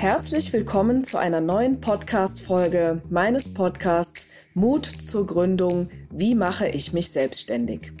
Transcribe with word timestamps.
Herzlich 0.00 0.52
willkommen 0.52 1.02
zu 1.02 1.18
einer 1.18 1.40
neuen 1.40 1.80
Podcast-Folge 1.80 3.02
meines 3.10 3.52
Podcasts 3.52 4.28
Mut 4.54 4.86
zur 4.86 5.26
Gründung. 5.26 5.90
Wie 6.08 6.36
mache 6.36 6.68
ich 6.68 6.92
mich 6.92 7.10
selbstständig? 7.10 7.92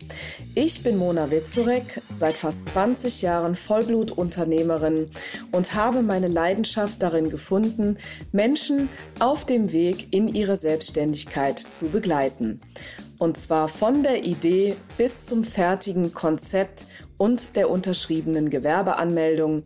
Ich 0.54 0.84
bin 0.84 0.96
Mona 0.96 1.32
Witzurek, 1.32 2.00
seit 2.14 2.36
fast 2.36 2.68
20 2.68 3.22
Jahren 3.22 3.56
Vollblutunternehmerin 3.56 5.10
und 5.50 5.74
habe 5.74 6.02
meine 6.02 6.28
Leidenschaft 6.28 7.02
darin 7.02 7.30
gefunden, 7.30 7.98
Menschen 8.30 8.88
auf 9.18 9.44
dem 9.44 9.72
Weg 9.72 10.06
in 10.12 10.28
ihre 10.28 10.56
Selbstständigkeit 10.56 11.58
zu 11.58 11.88
begleiten. 11.88 12.60
Und 13.18 13.36
zwar 13.36 13.66
von 13.66 14.04
der 14.04 14.22
Idee 14.22 14.76
bis 14.96 15.26
zum 15.26 15.42
fertigen 15.42 16.14
Konzept 16.14 16.86
und 17.16 17.56
der 17.56 17.68
unterschriebenen 17.68 18.48
Gewerbeanmeldung 18.48 19.64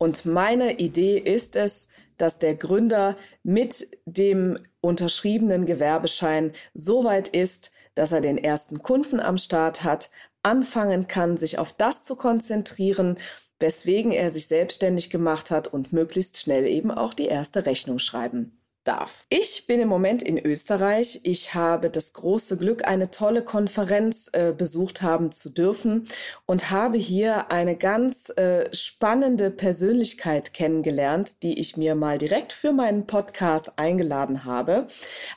und 0.00 0.24
meine 0.24 0.78
Idee 0.78 1.18
ist 1.18 1.56
es, 1.56 1.88
dass 2.16 2.38
der 2.38 2.54
Gründer 2.54 3.18
mit 3.42 3.86
dem 4.06 4.58
unterschriebenen 4.80 5.66
Gewerbeschein 5.66 6.52
so 6.72 7.04
weit 7.04 7.28
ist, 7.28 7.70
dass 7.94 8.12
er 8.12 8.22
den 8.22 8.38
ersten 8.38 8.82
Kunden 8.82 9.20
am 9.20 9.36
Start 9.36 9.84
hat, 9.84 10.10
anfangen 10.42 11.06
kann, 11.06 11.36
sich 11.36 11.58
auf 11.58 11.74
das 11.74 12.02
zu 12.02 12.16
konzentrieren, 12.16 13.18
weswegen 13.58 14.10
er 14.10 14.30
sich 14.30 14.46
selbstständig 14.46 15.10
gemacht 15.10 15.50
hat 15.50 15.68
und 15.68 15.92
möglichst 15.92 16.38
schnell 16.38 16.64
eben 16.64 16.90
auch 16.90 17.12
die 17.12 17.26
erste 17.26 17.66
Rechnung 17.66 17.98
schreiben 17.98 18.59
darf. 18.84 19.26
Ich 19.28 19.66
bin 19.66 19.80
im 19.80 19.88
Moment 19.88 20.22
in 20.22 20.38
Österreich. 20.38 21.20
Ich 21.22 21.54
habe 21.54 21.90
das 21.90 22.12
große 22.12 22.56
Glück, 22.56 22.86
eine 22.86 23.10
tolle 23.10 23.42
Konferenz 23.42 24.30
äh, 24.32 24.52
besucht 24.52 25.02
haben 25.02 25.30
zu 25.30 25.50
dürfen 25.50 26.04
und 26.46 26.70
habe 26.70 26.96
hier 26.96 27.50
eine 27.50 27.76
ganz 27.76 28.30
äh, 28.30 28.74
spannende 28.74 29.50
Persönlichkeit 29.50 30.54
kennengelernt, 30.54 31.42
die 31.42 31.60
ich 31.60 31.76
mir 31.76 31.94
mal 31.94 32.18
direkt 32.18 32.52
für 32.52 32.72
meinen 32.72 33.06
Podcast 33.06 33.72
eingeladen 33.76 34.44
habe. 34.44 34.86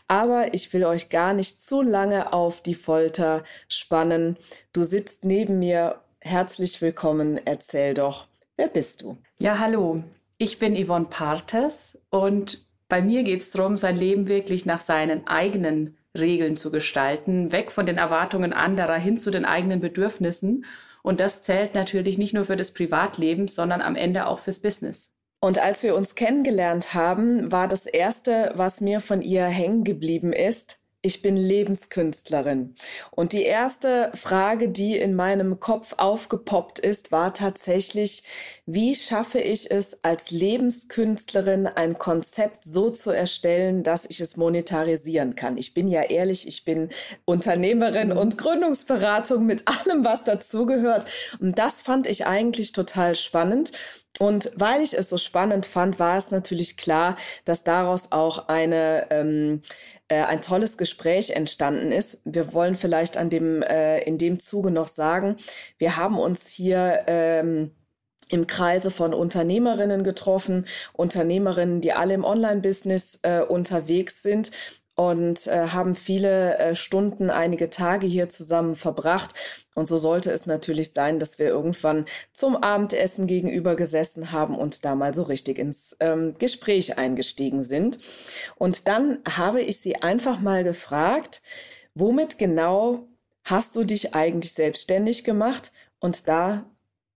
Aber 0.07 0.53
ich 0.53 0.71
will 0.73 0.85
euch 0.85 1.09
gar 1.09 1.33
nicht 1.33 1.61
zu 1.61 1.81
lange 1.81 2.33
auf 2.33 2.61
die 2.61 2.75
Folter 2.75 3.43
spannen. 3.67 4.37
Du 4.71 4.83
sitzt 4.83 5.25
neben 5.25 5.59
mir. 5.59 5.99
Herzlich 6.21 6.81
willkommen. 6.81 7.37
Erzähl 7.43 7.93
doch, 7.93 8.27
wer 8.55 8.69
bist 8.69 9.01
du? 9.01 9.17
Ja, 9.39 9.59
hallo. 9.59 10.03
Ich 10.37 10.57
bin 10.57 10.75
Yvonne 10.75 11.07
Partes 11.09 11.97
und 12.09 12.65
bei 12.89 13.01
mir 13.01 13.23
geht 13.23 13.41
es 13.41 13.51
darum, 13.51 13.77
sein 13.77 13.97
Leben 13.97 14.27
wirklich 14.27 14.65
nach 14.65 14.79
seinen 14.79 15.27
eigenen 15.27 15.97
Regeln 16.17 16.55
zu 16.55 16.71
gestalten, 16.71 17.51
weg 17.51 17.71
von 17.71 17.85
den 17.85 17.97
Erwartungen 17.97 18.53
anderer 18.53 18.97
hin 18.97 19.17
zu 19.17 19.31
den 19.31 19.45
eigenen 19.45 19.79
Bedürfnissen. 19.79 20.65
Und 21.01 21.19
das 21.19 21.41
zählt 21.41 21.73
natürlich 21.73 22.17
nicht 22.17 22.33
nur 22.33 22.45
für 22.45 22.55
das 22.55 22.71
Privatleben, 22.71 23.47
sondern 23.47 23.81
am 23.81 23.95
Ende 23.95 24.27
auch 24.27 24.39
fürs 24.39 24.59
Business. 24.59 25.09
Und 25.39 25.59
als 25.59 25.83
wir 25.83 25.95
uns 25.95 26.15
kennengelernt 26.15 26.93
haben, 26.93 27.51
war 27.51 27.67
das 27.67 27.85
Erste, 27.85 28.53
was 28.55 28.79
mir 28.79 29.01
von 29.01 29.21
ihr 29.21 29.43
hängen 29.43 29.83
geblieben 29.83 30.31
ist, 30.31 30.83
ich 31.05 31.21
bin 31.21 31.35
Lebenskünstlerin. 31.35 32.75
Und 33.11 33.33
die 33.33 33.43
erste 33.43 34.09
Frage, 34.13 34.69
die 34.69 34.95
in 34.95 35.15
meinem 35.15 35.59
Kopf 35.59 35.95
aufgepoppt 35.97 36.79
ist, 36.79 37.11
war 37.11 37.33
tatsächlich, 37.33 38.23
wie 38.65 38.95
schaffe 38.95 39.39
ich 39.39 39.69
es 39.71 40.05
als 40.05 40.31
Lebenskünstlerin 40.31 41.67
ein 41.67 41.97
Konzept 41.97 42.63
so 42.63 42.89
zu 42.89 43.11
erstellen, 43.11 43.83
dass 43.83 44.05
ich 44.09 44.21
es 44.21 44.37
monetarisieren 44.37 45.35
kann? 45.35 45.57
Ich 45.57 45.73
bin 45.73 45.89
ja 45.89 46.03
ehrlich, 46.03 46.47
ich 46.47 46.63
bin 46.63 46.87
Unternehmerin 47.25 48.09
mhm. 48.09 48.17
und 48.17 48.37
Gründungsberatung 48.37 49.45
mit 49.45 49.67
allem, 49.67 50.05
was 50.05 50.23
dazugehört. 50.23 51.05
Und 51.41 51.59
das 51.59 51.81
fand 51.81 52.07
ich 52.07 52.25
eigentlich 52.25 52.71
total 52.71 53.15
spannend. 53.15 53.73
Und 54.19 54.51
weil 54.55 54.81
ich 54.81 54.97
es 54.97 55.09
so 55.09 55.17
spannend 55.17 55.65
fand, 55.65 55.99
war 55.99 56.17
es 56.17 56.31
natürlich 56.31 56.77
klar, 56.77 57.17
dass 57.43 57.63
daraus 57.63 58.13
auch 58.13 58.47
eine, 58.47 59.07
ähm, 59.09 59.61
äh, 60.07 60.23
ein 60.23 60.39
tolles 60.39 60.77
Gespräch 60.77 61.31
entstanden 61.31 61.91
ist. 61.91 62.21
Wir 62.23 62.53
wollen 62.53 62.75
vielleicht 62.75 63.17
an 63.17 63.29
dem, 63.29 63.61
äh, 63.61 63.99
in 64.03 64.17
dem 64.17 64.39
Zuge 64.39 64.71
noch 64.71 64.87
sagen, 64.87 65.35
wir 65.79 65.97
haben 65.97 66.17
uns 66.17 66.47
hier 66.49 67.03
ähm, 67.07 67.71
im 68.29 68.47
Kreise 68.47 68.91
von 68.91 69.13
Unternehmerinnen 69.13 70.03
getroffen, 70.03 70.65
Unternehmerinnen, 70.93 71.81
die 71.81 71.93
alle 71.93 72.13
im 72.13 72.23
Online-Business 72.23 73.19
äh, 73.23 73.41
unterwegs 73.41 74.21
sind 74.23 74.51
und 74.95 75.47
äh, 75.47 75.67
haben 75.69 75.95
viele 75.95 76.57
äh, 76.59 76.75
Stunden, 76.75 77.29
einige 77.29 77.69
Tage 77.69 78.05
hier 78.05 78.29
zusammen 78.29 78.75
verbracht. 78.75 79.33
Und 79.73 79.87
so 79.87 79.97
sollte 79.97 80.31
es 80.31 80.45
natürlich 80.45 80.93
sein, 80.93 81.17
dass 81.17 81.39
wir 81.39 81.47
irgendwann 81.47 82.05
zum 82.31 82.55
Abendessen 82.55 83.25
gegenüber 83.25 83.75
gesessen 83.75 84.31
haben 84.31 84.55
und 84.55 84.85
da 84.85 84.93
mal 84.93 85.13
so 85.13 85.23
richtig 85.23 85.57
ins 85.57 85.97
ähm, 85.99 86.35
Gespräch 86.37 86.97
eingestiegen 86.97 87.63
sind. 87.63 87.97
Und 88.55 88.87
dann 88.87 89.17
habe 89.27 89.61
ich 89.61 89.79
sie 89.79 89.95
einfach 89.95 90.39
mal 90.39 90.63
gefragt, 90.63 91.41
womit 91.95 92.37
genau 92.37 93.07
hast 93.43 93.75
du 93.75 93.83
dich 93.83 94.13
eigentlich 94.13 94.53
selbstständig 94.53 95.23
gemacht? 95.23 95.71
Und 95.99 96.27
da 96.27 96.65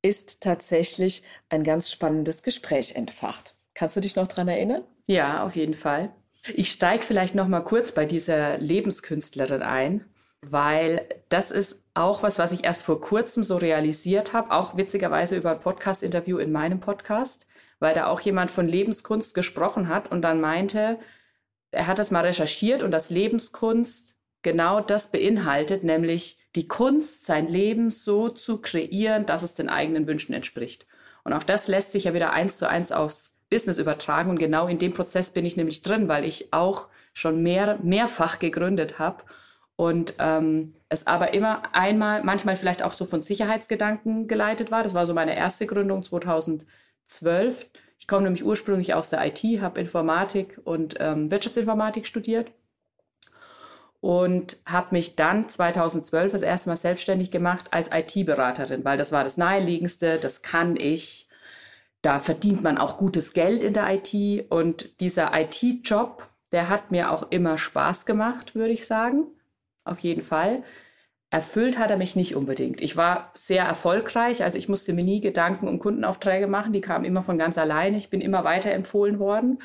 ist 0.08 0.42
tatsächlich 0.42 1.24
ein 1.50 1.64
ganz 1.64 1.92
spannendes 1.92 2.42
Gespräch 2.42 2.96
entfacht. 2.96 3.56
Kannst 3.74 3.96
du 3.96 4.00
dich 4.00 4.16
noch 4.16 4.28
dran 4.28 4.48
erinnern? 4.48 4.84
Ja, 5.06 5.44
auf 5.44 5.56
jeden 5.56 5.74
Fall. 5.74 6.12
Ich 6.56 6.72
steige 6.72 7.04
vielleicht 7.04 7.36
noch 7.36 7.48
mal 7.48 7.62
kurz 7.62 7.92
bei 7.92 8.06
dieser 8.06 8.58
Lebenskünstlerin 8.58 9.62
ein, 9.62 10.06
weil 10.42 11.06
das 11.30 11.52
ist 11.52 11.84
auch 11.94 12.24
was, 12.24 12.40
was 12.40 12.54
ich 12.54 12.64
erst 12.64 12.84
vor 12.84 13.02
kurzem 13.02 13.44
so 13.44 13.58
realisiert 13.58 14.34
habe, 14.34 14.52
auch 14.52 14.78
witzigerweise 14.78 15.36
über 15.36 15.52
ein 15.52 15.60
Podcast-Interview 15.60 16.38
in 16.38 16.52
meinem 16.52 16.80
Podcast, 16.80 17.48
weil 17.80 17.94
da 17.94 18.08
auch 18.08 18.22
jemand 18.22 18.50
von 18.50 18.68
Lebenskunst 18.68 19.34
gesprochen 19.34 19.90
hat 19.90 20.10
und 20.10 20.22
dann 20.22 20.40
meinte, 20.40 21.00
er 21.72 21.88
hat 21.88 22.00
das 22.00 22.12
mal 22.12 22.26
recherchiert 22.26 22.82
und 22.82 22.92
dass 22.92 23.10
Lebenskunst 23.10 24.16
genau 24.42 24.80
das 24.80 25.12
beinhaltet, 25.12 25.84
nämlich 25.84 26.40
die 26.58 26.68
Kunst, 26.68 27.26
sein 27.26 27.48
Leben 27.48 27.92
so 27.92 28.30
zu 28.30 28.60
kreieren, 28.60 29.26
dass 29.26 29.44
es 29.44 29.54
den 29.54 29.70
eigenen 29.70 30.08
Wünschen 30.08 30.34
entspricht. 30.34 30.88
Und 31.24 31.34
auch 31.34 31.44
das 31.44 31.68
lässt 31.68 31.92
sich 31.92 32.06
ja 32.06 32.14
wieder 32.14 32.34
eins 32.34 32.58
zu 32.58 32.68
eins 32.68 32.92
aufs 32.92 33.36
Business 33.50 33.78
übertragen. 33.78 34.32
Und 34.32 34.40
genau 34.40 34.68
in 34.68 34.80
dem 34.80 34.94
Prozess 34.94 35.30
bin 35.30 35.46
ich 35.46 35.56
nämlich 35.56 35.84
drin, 35.84 36.08
weil 36.08 36.26
ich 36.26 36.52
auch 36.52 36.88
schon 37.14 37.44
mehr, 37.44 37.78
mehrfach 37.84 38.40
gegründet 38.40 39.00
habe 39.00 39.24
und 39.76 40.16
ähm, 40.18 40.74
es 40.90 41.06
aber 41.06 41.34
immer 41.34 41.62
einmal, 41.74 42.24
manchmal 42.24 42.56
vielleicht 42.56 42.84
auch 42.84 42.92
so 42.92 43.06
von 43.06 43.22
Sicherheitsgedanken 43.22 44.28
geleitet 44.28 44.72
war. 44.72 44.82
Das 44.82 44.96
war 44.96 45.06
so 45.06 45.14
meine 45.14 45.36
erste 45.36 45.68
Gründung 45.68 46.02
2012. 46.02 47.70
Ich 48.00 48.08
komme 48.08 48.24
nämlich 48.24 48.44
ursprünglich 48.44 48.96
aus 48.96 49.12
der 49.12 49.26
IT, 49.26 49.44
habe 49.62 49.80
Informatik 49.80 50.60
und 50.64 50.96
ähm, 51.00 51.30
Wirtschaftsinformatik 51.30 52.08
studiert 52.08 52.52
und 54.00 54.58
habe 54.66 54.90
mich 54.92 55.16
dann 55.16 55.50
2012 55.50 56.32
das 56.32 56.42
erste 56.42 56.70
Mal 56.70 56.76
selbstständig 56.76 57.32
gemacht 57.32 57.68
als 57.72 57.90
IT-Beraterin, 57.92 58.86
weil 58.86 58.98
das 58.98 59.12
war 59.12 59.24
das 59.24 59.38
Naheliegendste, 59.38 60.20
das 60.22 60.42
kann 60.42 60.76
ich, 60.76 61.28
da 62.02 62.20
verdient 62.20 62.64
man 62.64 62.78
auch 62.78 62.98
gutes 62.98 63.34
Geld 63.34 63.64
in 63.64 63.74
der 63.74 63.88
IT 63.94 64.52
und 64.52 65.00
dieser 65.02 65.32
IT-Job, 65.40 66.24
der 66.52 66.70
hat 66.70 66.92
mir 66.92 67.12
auch 67.12 67.32
immer 67.32 67.58
Spaß 67.58 68.06
gemacht, 68.06 68.56
würde 68.56 68.74
ich 68.74 68.86
sagen. 68.86 69.26
Auf 69.84 70.00
jeden 70.00 70.22
Fall. 70.22 70.64
Erfüllt 71.30 71.78
hat 71.78 71.92
er 71.92 71.98
mich 71.98 72.16
nicht 72.16 72.36
unbedingt. 72.36 72.80
Ich 72.80 72.96
war 72.96 73.32
sehr 73.34 73.66
erfolgreich, 73.66 74.44
also 74.44 74.58
ich 74.58 74.70
musste 74.70 74.94
mir 74.94 75.04
nie 75.04 75.20
Gedanken 75.20 75.68
um 75.68 75.80
Kundenaufträge 75.80 76.48
machen, 76.48 76.72
die 76.72 76.82
kamen 76.82 77.04
immer 77.04 77.22
von 77.22 77.38
ganz 77.38 77.58
alleine. 77.58 77.98
Ich 77.98 78.10
bin 78.10 78.22
immer 78.22 78.44
weiterempfohlen 78.46 79.20
worden. 79.20 79.60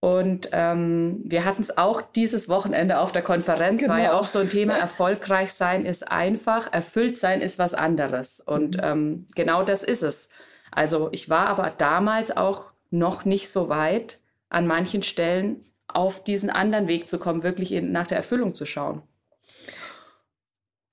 Und 0.00 0.50
ähm, 0.52 1.22
wir 1.24 1.44
hatten 1.44 1.62
es 1.62 1.76
auch 1.78 2.02
dieses 2.02 2.48
Wochenende 2.48 2.98
auf 2.98 3.12
der 3.12 3.22
Konferenz, 3.22 3.80
genau. 3.80 3.94
war 3.94 4.00
ja 4.00 4.08
genau. 4.10 4.20
auch 4.20 4.26
so 4.26 4.40
ein 4.40 4.50
Thema, 4.50 4.74
erfolgreich 4.78 5.52
sein 5.52 5.84
ist 5.84 6.10
einfach, 6.10 6.72
erfüllt 6.72 7.18
sein 7.18 7.40
ist 7.40 7.58
was 7.58 7.74
anderes. 7.74 8.40
Und 8.40 8.76
mhm. 8.76 8.82
ähm, 8.84 9.26
genau 9.34 9.62
das 9.62 9.82
ist 9.82 10.02
es. 10.02 10.28
Also 10.70 11.08
ich 11.12 11.30
war 11.30 11.46
aber 11.46 11.72
damals 11.76 12.36
auch 12.36 12.70
noch 12.90 13.24
nicht 13.24 13.50
so 13.50 13.68
weit, 13.68 14.20
an 14.48 14.66
manchen 14.66 15.02
Stellen 15.02 15.60
auf 15.88 16.22
diesen 16.22 16.50
anderen 16.50 16.88
Weg 16.88 17.08
zu 17.08 17.18
kommen, 17.18 17.42
wirklich 17.42 17.72
in, 17.72 17.92
nach 17.92 18.06
der 18.06 18.18
Erfüllung 18.18 18.54
zu 18.54 18.64
schauen. 18.64 19.02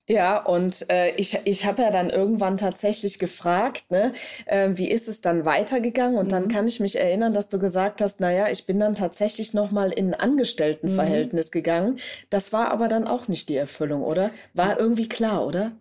Ja, 0.09 0.38
und 0.44 0.89
äh, 0.89 1.15
ich, 1.15 1.39
ich 1.45 1.65
habe 1.65 1.81
ja 1.81 1.89
dann 1.89 2.09
irgendwann 2.09 2.57
tatsächlich 2.57 3.19
gefragt, 3.19 3.89
ne, 3.89 4.11
äh, 4.45 4.71
wie 4.73 4.91
ist 4.91 5.07
es 5.07 5.21
dann 5.21 5.45
weitergegangen? 5.45 6.17
Und 6.17 6.25
mhm. 6.25 6.29
dann 6.31 6.47
kann 6.50 6.67
ich 6.67 6.81
mich 6.81 7.00
erinnern, 7.00 7.31
dass 7.31 7.47
du 7.47 7.57
gesagt 7.57 8.01
hast, 8.01 8.19
naja, 8.19 8.47
ich 8.50 8.65
bin 8.65 8.79
dann 8.79 8.95
tatsächlich 8.95 9.53
nochmal 9.53 9.91
in 9.91 10.13
ein 10.13 10.19
Angestelltenverhältnis 10.19 11.47
mhm. 11.47 11.51
gegangen. 11.51 12.00
Das 12.29 12.51
war 12.51 12.71
aber 12.71 12.89
dann 12.89 13.07
auch 13.07 13.29
nicht 13.29 13.47
die 13.47 13.55
Erfüllung, 13.55 14.03
oder? 14.03 14.31
War 14.53 14.77
irgendwie 14.77 15.07
klar, 15.07 15.45
oder? 15.45 15.71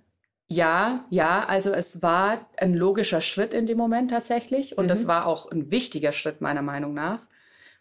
Ja, 0.49 1.05
ja, 1.11 1.45
also 1.47 1.73
es 1.73 2.01
war 2.03 2.47
ein 2.59 2.75
logischer 2.75 3.23
Schritt 3.23 3.55
in 3.55 3.67
dem 3.67 3.79
Moment 3.79 4.11
tatsächlich 4.11 4.79
und 4.79 4.85
mhm. 4.85 4.89
das 4.89 5.09
war 5.09 5.27
auch 5.27 5.51
ein 5.51 5.73
wichtiger 5.73 6.13
Schritt 6.13 6.41
meiner 6.41 6.63
Meinung 6.63 6.95
nach, 6.95 7.23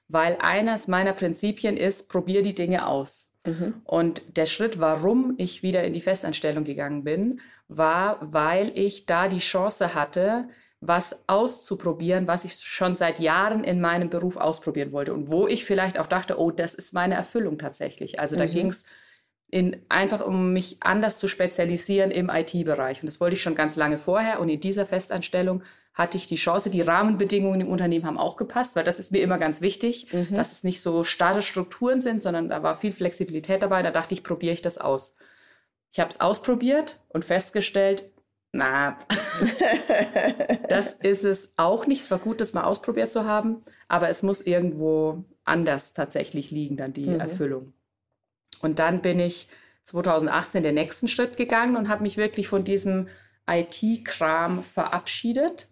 weil 0.07 0.37
eines 0.39 0.87
meiner 0.87 1.13
Prinzipien 1.13 1.77
ist, 1.77 2.09
probier 2.09 2.41
die 2.41 2.55
Dinge 2.55 2.87
aus. 2.87 3.30
Mhm. 3.45 3.81
Und 3.83 4.37
der 4.37 4.45
Schritt, 4.45 4.79
warum 4.79 5.35
ich 5.37 5.63
wieder 5.63 5.83
in 5.83 5.93
die 5.93 6.01
Festanstellung 6.01 6.63
gegangen 6.63 7.03
bin, 7.03 7.39
war, 7.67 8.17
weil 8.21 8.71
ich 8.77 9.05
da 9.05 9.27
die 9.27 9.39
Chance 9.39 9.95
hatte, 9.95 10.47
was 10.79 11.23
auszuprobieren, 11.27 12.27
was 12.27 12.43
ich 12.43 12.55
schon 12.55 12.95
seit 12.95 13.19
Jahren 13.19 13.63
in 13.63 13.81
meinem 13.81 14.09
Beruf 14.09 14.35
ausprobieren 14.35 14.91
wollte 14.91 15.13
und 15.13 15.29
wo 15.29 15.47
ich 15.47 15.63
vielleicht 15.63 15.99
auch 15.99 16.07
dachte, 16.07 16.39
oh, 16.39 16.49
das 16.49 16.73
ist 16.73 16.93
meine 16.93 17.13
Erfüllung 17.15 17.59
tatsächlich. 17.59 18.19
Also 18.19 18.35
da 18.35 18.45
mhm. 18.45 18.51
ging 18.51 18.67
es 18.67 18.85
einfach 19.89 20.25
um 20.25 20.53
mich 20.53 20.77
anders 20.79 21.19
zu 21.19 21.27
spezialisieren 21.27 22.09
im 22.09 22.29
IT-Bereich. 22.29 23.01
Und 23.01 23.07
das 23.07 23.19
wollte 23.19 23.35
ich 23.35 23.41
schon 23.41 23.55
ganz 23.55 23.75
lange 23.75 23.97
vorher. 23.97 24.39
Und 24.39 24.49
in 24.49 24.59
dieser 24.59 24.85
Festanstellung 24.85 25.61
hatte 25.93 26.17
ich 26.17 26.25
die 26.27 26.35
Chance, 26.35 26.69
die 26.69 26.81
Rahmenbedingungen 26.81 27.61
im 27.61 27.67
Unternehmen 27.67 28.05
haben 28.05 28.17
auch 28.17 28.37
gepasst, 28.37 28.75
weil 28.75 28.83
das 28.83 28.99
ist 28.99 29.11
mir 29.11 29.21
immer 29.21 29.37
ganz 29.37 29.61
wichtig, 29.61 30.11
mhm. 30.13 30.35
dass 30.35 30.51
es 30.51 30.63
nicht 30.63 30.81
so 30.81 31.03
starre 31.03 31.41
Strukturen 31.41 31.99
sind, 31.99 32.21
sondern 32.21 32.49
da 32.49 32.63
war 32.63 32.75
viel 32.75 32.93
Flexibilität 32.93 33.61
dabei. 33.61 33.81
Da 33.81 33.91
dachte 33.91 34.13
ich, 34.13 34.23
probiere 34.23 34.53
ich 34.53 34.61
das 34.61 34.77
aus. 34.77 35.15
Ich 35.91 35.99
habe 35.99 36.09
es 36.09 36.21
ausprobiert 36.21 37.01
und 37.09 37.25
festgestellt, 37.25 38.09
na, 38.53 38.97
das 40.69 40.93
ist 40.93 41.25
es 41.25 41.53
auch 41.57 41.87
nicht. 41.87 42.01
Es 42.01 42.11
war 42.11 42.19
gut, 42.19 42.41
das 42.41 42.53
mal 42.53 42.63
ausprobiert 42.63 43.11
zu 43.11 43.25
haben, 43.25 43.61
aber 43.87 44.09
es 44.09 44.23
muss 44.23 44.41
irgendwo 44.41 45.23
anders 45.43 45.93
tatsächlich 45.93 46.51
liegen, 46.51 46.77
dann 46.77 46.93
die 46.93 47.07
mhm. 47.07 47.19
Erfüllung. 47.19 47.73
Und 48.61 48.79
dann 48.79 49.01
bin 49.01 49.19
ich 49.19 49.47
2018 49.83 50.63
den 50.63 50.75
nächsten 50.75 51.07
Schritt 51.07 51.37
gegangen 51.37 51.75
und 51.75 51.89
habe 51.89 52.03
mich 52.03 52.17
wirklich 52.17 52.47
von 52.47 52.63
diesem 52.63 53.07
IT-Kram 53.49 54.63
verabschiedet. 54.63 55.69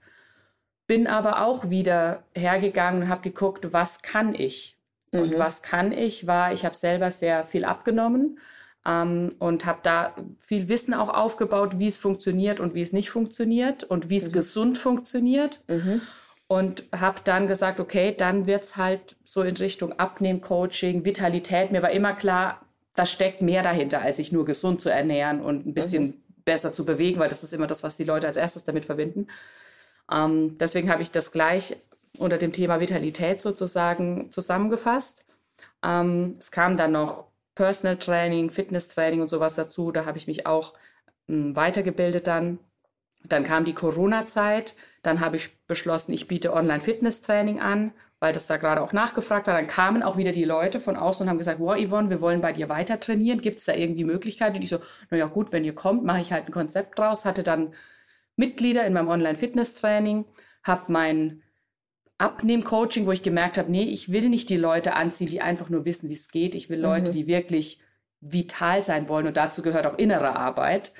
Bin 0.89 1.05
aber 1.05 1.45
auch 1.45 1.69
wieder 1.69 2.23
hergegangen 2.33 3.03
und 3.03 3.09
habe 3.09 3.21
geguckt, 3.21 3.73
was 3.73 4.01
kann 4.01 4.33
ich? 4.33 4.75
Mhm. 5.11 5.19
Und 5.19 5.37
was 5.37 5.61
kann 5.61 5.91
ich, 5.91 6.25
war, 6.25 6.51
ich 6.51 6.65
habe 6.65 6.75
selber 6.75 7.11
sehr 7.11 7.43
viel 7.43 7.63
abgenommen 7.63 8.39
ähm, 8.87 9.35
und 9.37 9.67
habe 9.67 9.81
da 9.83 10.15
viel 10.39 10.67
Wissen 10.67 10.95
auch 10.95 11.09
aufgebaut, 11.09 11.77
wie 11.77 11.85
es 11.85 11.97
funktioniert 11.97 12.59
und 12.59 12.73
wie 12.73 12.81
es 12.81 12.91
nicht 12.91 13.11
funktioniert 13.11 13.83
und 13.83 14.09
wie 14.09 14.15
es 14.15 14.29
mhm. 14.29 14.33
gesund 14.33 14.77
funktioniert. 14.79 15.61
Mhm. 15.67 16.01
Und 16.47 16.85
habe 16.91 17.19
dann 17.23 17.45
gesagt, 17.45 17.79
okay, 17.79 18.15
dann 18.17 18.47
wird 18.47 18.63
es 18.63 18.75
halt 18.75 19.15
so 19.23 19.43
in 19.43 19.55
Richtung 19.57 19.93
Abnehmen, 19.99 20.41
Coaching, 20.41 21.05
Vitalität. 21.05 21.71
Mir 21.71 21.83
war 21.83 21.91
immer 21.91 22.13
klar, 22.13 22.65
da 22.95 23.05
steckt 23.05 23.43
mehr 23.43 23.61
dahinter, 23.61 24.01
als 24.01 24.17
sich 24.17 24.31
nur 24.31 24.43
gesund 24.43 24.81
zu 24.81 24.89
ernähren 24.89 25.39
und 25.39 25.67
ein 25.67 25.75
bisschen 25.75 26.03
mhm. 26.03 26.23
besser 26.45 26.73
zu 26.73 26.83
bewegen, 26.83 27.19
weil 27.19 27.29
das 27.29 27.43
ist 27.43 27.53
immer 27.53 27.67
das, 27.67 27.83
was 27.83 27.95
die 27.95 28.05
Leute 28.05 28.25
als 28.25 28.37
erstes 28.37 28.63
damit 28.63 28.85
verbinden. 28.85 29.27
Ähm, 30.11 30.57
deswegen 30.57 30.89
habe 30.89 31.01
ich 31.01 31.11
das 31.11 31.31
gleich 31.31 31.77
unter 32.17 32.37
dem 32.37 32.53
Thema 32.53 32.79
Vitalität 32.79 33.41
sozusagen 33.41 34.31
zusammengefasst. 34.31 35.25
Ähm, 35.83 36.35
es 36.39 36.51
kam 36.51 36.77
dann 36.77 36.91
noch 36.91 37.27
Personal 37.55 37.97
Training, 37.97 38.49
Fitness 38.49 38.87
Training 38.87 39.21
und 39.21 39.29
sowas 39.29 39.55
dazu. 39.55 39.91
Da 39.91 40.05
habe 40.05 40.17
ich 40.17 40.27
mich 40.27 40.45
auch 40.45 40.73
m, 41.27 41.35
hm, 41.35 41.55
weitergebildet 41.55 42.27
dann. 42.27 42.59
Dann 43.23 43.43
kam 43.43 43.65
die 43.65 43.73
Corona-Zeit. 43.73 44.75
Dann 45.03 45.19
habe 45.19 45.35
ich 45.35 45.57
beschlossen, 45.67 46.13
ich 46.13 46.27
biete 46.27 46.53
Online-Fitness-Training 46.53 47.59
an, 47.59 47.91
weil 48.19 48.33
das 48.33 48.47
da 48.47 48.57
gerade 48.57 48.81
auch 48.81 48.93
nachgefragt 48.93 49.47
war. 49.47 49.55
Dann 49.55 49.67
kamen 49.67 50.03
auch 50.03 50.17
wieder 50.17 50.31
die 50.31 50.45
Leute 50.45 50.79
von 50.79 50.95
außen 50.95 51.25
und 51.25 51.29
haben 51.29 51.37
gesagt, 51.37 51.59
wow, 51.59 51.77
Yvonne, 51.77 52.09
wir 52.09 52.21
wollen 52.21 52.41
bei 52.41 52.53
dir 52.53 52.69
weiter 52.69 52.99
trainieren. 52.99 53.41
Gibt 53.41 53.59
es 53.59 53.65
da 53.65 53.73
irgendwie 53.73 54.05
Möglichkeiten? 54.05 54.55
Und 54.55 54.61
ich 54.61 54.69
so, 54.69 54.79
naja 55.09 55.27
gut, 55.27 55.51
wenn 55.51 55.65
ihr 55.65 55.75
kommt, 55.75 56.03
mache 56.03 56.21
ich 56.21 56.31
halt 56.31 56.47
ein 56.47 56.51
Konzept 56.53 56.97
draus. 56.97 57.25
Hatte 57.25 57.43
dann 57.43 57.73
Mitglieder 58.39 58.87
in 58.87 58.93
meinem 58.93 59.09
Online-Fitness-Training, 59.09 60.25
habe 60.63 60.91
mein 60.91 61.43
Abnehm-Coaching, 62.17 63.05
wo 63.05 63.11
ich 63.11 63.21
gemerkt 63.21 63.57
habe, 63.57 63.69
nee, 63.69 63.83
ich 63.83 64.11
will 64.11 64.29
nicht 64.29 64.49
die 64.49 64.57
Leute 64.57 64.95
anziehen, 64.95 65.29
die 65.29 65.41
einfach 65.41 65.69
nur 65.69 65.85
wissen, 65.85 66.09
wie 66.09 66.15
es 66.15 66.29
geht. 66.29 66.55
Ich 66.55 66.69
will 66.69 66.79
Leute, 66.79 67.11
mhm. 67.11 67.15
die 67.15 67.27
wirklich 67.27 67.79
vital 68.21 68.83
sein 68.83 69.07
wollen 69.07 69.27
und 69.27 69.37
dazu 69.37 69.61
gehört 69.61 69.85
auch 69.85 69.97
innere 69.97 70.35
Arbeit. 70.35 70.93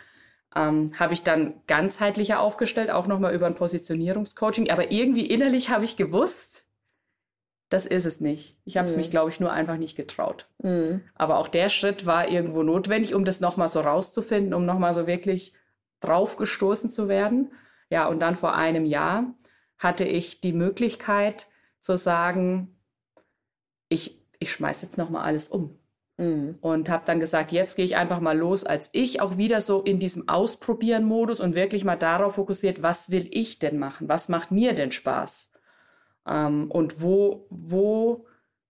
Ähm, 0.55 0.93
habe 0.99 1.13
ich 1.13 1.23
dann 1.23 1.61
ganzheitlicher 1.67 2.39
aufgestellt, 2.39 2.89
auch 2.89 3.07
nochmal 3.07 3.33
über 3.33 3.47
ein 3.47 3.55
Positionierungscoaching. 3.55 4.69
Aber 4.69 4.91
irgendwie 4.91 5.25
innerlich 5.25 5.69
habe 5.69 5.85
ich 5.85 5.95
gewusst, 5.95 6.65
das 7.69 7.85
ist 7.85 8.05
es 8.05 8.19
nicht. 8.19 8.57
Ich 8.65 8.77
habe 8.77 8.87
es 8.87 8.93
mhm. 8.93 8.97
mich, 8.97 9.11
glaube 9.11 9.29
ich, 9.29 9.39
nur 9.39 9.51
einfach 9.51 9.77
nicht 9.77 9.95
getraut. 9.95 10.49
Mhm. 10.63 11.01
Aber 11.15 11.37
auch 11.37 11.47
der 11.47 11.69
Schritt 11.69 12.05
war 12.05 12.27
irgendwo 12.27 12.63
notwendig, 12.63 13.13
um 13.13 13.23
das 13.25 13.39
nochmal 13.39 13.67
so 13.67 13.79
rauszufinden, 13.79 14.53
um 14.53 14.65
nochmal 14.65 14.93
so 14.93 15.05
wirklich 15.05 15.53
draufgestoßen 16.01 16.89
zu 16.89 17.07
werden. 17.07 17.51
Ja, 17.89 18.07
und 18.07 18.19
dann 18.19 18.35
vor 18.35 18.55
einem 18.55 18.85
Jahr 18.85 19.33
hatte 19.77 20.05
ich 20.05 20.41
die 20.41 20.53
Möglichkeit 20.53 21.47
zu 21.79 21.97
sagen, 21.97 22.75
ich, 23.87 24.21
ich 24.39 24.51
schmeiß 24.51 24.81
jetzt 24.81 24.97
nochmal 24.97 25.25
alles 25.25 25.47
um. 25.47 25.79
Mhm. 26.17 26.57
Und 26.59 26.89
habe 26.89 27.03
dann 27.05 27.19
gesagt, 27.19 27.53
jetzt 27.53 27.77
gehe 27.77 27.85
ich 27.85 27.95
einfach 27.95 28.19
mal 28.19 28.37
los, 28.37 28.65
als 28.65 28.89
ich 28.91 29.21
auch 29.21 29.37
wieder 29.37 29.61
so 29.61 29.81
in 29.81 29.99
diesem 29.99 30.27
Ausprobieren-Modus 30.27 31.39
und 31.39 31.55
wirklich 31.55 31.85
mal 31.85 31.95
darauf 31.95 32.35
fokussiert, 32.35 32.83
was 32.83 33.09
will 33.09 33.27
ich 33.31 33.59
denn 33.59 33.79
machen? 33.79 34.09
Was 34.09 34.27
macht 34.27 34.51
mir 34.51 34.73
denn 34.73 34.91
Spaß? 34.91 35.51
Ähm, 36.27 36.69
und 36.69 37.01
wo, 37.01 37.47
wo, 37.49 38.25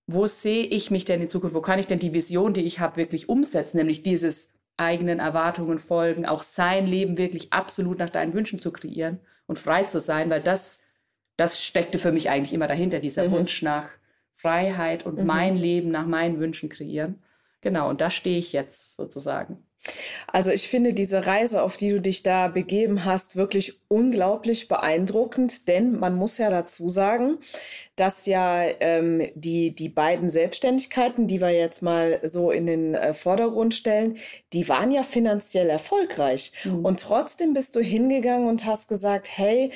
wo 0.05 0.27
sehe 0.27 0.63
ich 0.63 0.91
mich 0.91 1.05
denn 1.05 1.21
in 1.21 1.29
Zukunft? 1.29 1.55
Wo 1.55 1.61
kann 1.61 1.79
ich 1.79 1.87
denn 1.87 1.99
die 1.99 2.13
Vision, 2.13 2.53
die 2.53 2.65
ich 2.65 2.79
habe, 2.79 2.97
wirklich 2.97 3.29
umsetzen? 3.29 3.77
Nämlich 3.77 4.03
dieses 4.03 4.53
eigenen 4.79 5.19
Erwartungen 5.19 5.79
folgen, 5.79 6.25
auch 6.25 6.41
sein 6.41 6.87
Leben 6.87 7.17
wirklich 7.17 7.51
absolut 7.53 7.99
nach 7.99 8.09
deinen 8.09 8.33
Wünschen 8.33 8.59
zu 8.59 8.71
kreieren 8.71 9.19
und 9.45 9.59
frei 9.59 9.83
zu 9.83 9.99
sein, 9.99 10.29
weil 10.29 10.41
das 10.41 10.79
das 11.39 11.63
steckte 11.63 11.99
für 11.99 12.11
mich 12.11 12.29
eigentlich 12.29 12.53
immer 12.53 12.67
dahinter, 12.67 12.99
dieser 12.99 13.27
mhm. 13.27 13.31
Wunsch 13.31 13.61
nach 13.61 13.87
Freiheit 14.33 15.05
und 15.05 15.17
mhm. 15.17 15.25
mein 15.25 15.55
Leben 15.55 15.89
nach 15.89 16.05
meinen 16.05 16.39
Wünschen 16.39 16.69
kreieren. 16.69 17.23
Genau, 17.61 17.89
und 17.89 18.01
da 18.01 18.09
stehe 18.09 18.37
ich 18.39 18.53
jetzt 18.53 18.95
sozusagen. 18.95 19.63
Also 20.33 20.51
ich 20.51 20.67
finde 20.67 20.93
diese 20.93 21.25
Reise, 21.25 21.63
auf 21.63 21.77
die 21.77 21.89
du 21.89 22.01
dich 22.01 22.23
da 22.23 22.47
begeben 22.47 23.05
hast, 23.05 23.35
wirklich 23.35 23.79
unglaublich 23.87 24.67
beeindruckend, 24.67 25.67
denn 25.67 25.99
man 25.99 26.15
muss 26.15 26.37
ja 26.37 26.49
dazu 26.49 26.89
sagen, 26.89 27.37
dass 27.95 28.25
ja 28.25 28.63
ähm, 28.79 29.27
die, 29.35 29.73
die 29.73 29.89
beiden 29.89 30.29
Selbstständigkeiten, 30.29 31.27
die 31.27 31.41
wir 31.41 31.51
jetzt 31.51 31.81
mal 31.81 32.19
so 32.23 32.51
in 32.51 32.65
den 32.65 32.95
äh, 32.95 33.13
Vordergrund 33.13 33.73
stellen, 33.73 34.17
die 34.53 34.69
waren 34.69 34.91
ja 34.91 35.03
finanziell 35.03 35.69
erfolgreich. 35.69 36.51
Mhm. 36.63 36.85
Und 36.85 36.99
trotzdem 37.01 37.53
bist 37.53 37.75
du 37.75 37.81
hingegangen 37.81 38.47
und 38.47 38.65
hast 38.65 38.87
gesagt, 38.87 39.29
hey, 39.31 39.71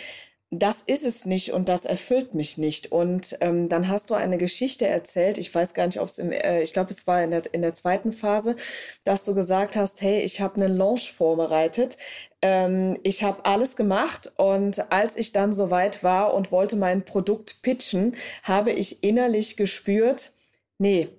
das 0.60 0.84
ist 0.84 1.04
es 1.04 1.26
nicht 1.26 1.52
und 1.52 1.70
das 1.70 1.86
erfüllt 1.86 2.34
mich 2.34 2.58
nicht. 2.58 2.92
Und 2.92 3.38
ähm, 3.42 3.70
dann 3.70 3.88
hast 3.88 4.10
du 4.10 4.14
eine 4.14 4.38
Geschichte 4.38 4.88
erzählt, 4.88 5.38
ich 5.38 5.54
weiß 5.54 5.74
gar 5.74 5.86
nicht, 5.86 6.00
ob 6.00 6.08
es 6.08 6.20
im, 6.20 6.32
äh, 6.32 6.62
ich 6.62 6.74
glaube, 6.74 6.94
es 6.94 7.08
war 7.08 7.24
in 7.24 7.32
der, 7.32 7.42
in 7.54 7.62
der 7.62 7.74
zweiten 7.74 8.12
Phase, 8.12 8.56
dass 9.04 9.24
du 9.24 9.34
gesagt 9.34 9.76
hast, 9.76 10.02
hey, 10.02 10.22
ich 10.22 10.42
habe 10.42 10.62
einen 10.62 10.78
Launch 10.78 11.14
vorbereitet, 11.14 11.98
ähm, 12.42 12.98
ich 13.04 13.24
habe 13.24 13.46
alles 13.46 13.76
gemacht 13.76 14.32
und 14.38 14.92
als 14.92 15.16
ich 15.16 15.32
dann 15.32 15.54
soweit 15.54 16.04
war 16.04 16.34
und 16.34 16.52
wollte 16.52 16.76
mein 16.76 17.04
Produkt 17.04 17.62
pitchen, 17.62 18.16
habe 18.44 18.72
ich 18.72 19.04
innerlich 19.04 19.58
gespürt, 19.58 20.32
nee, 20.78 21.10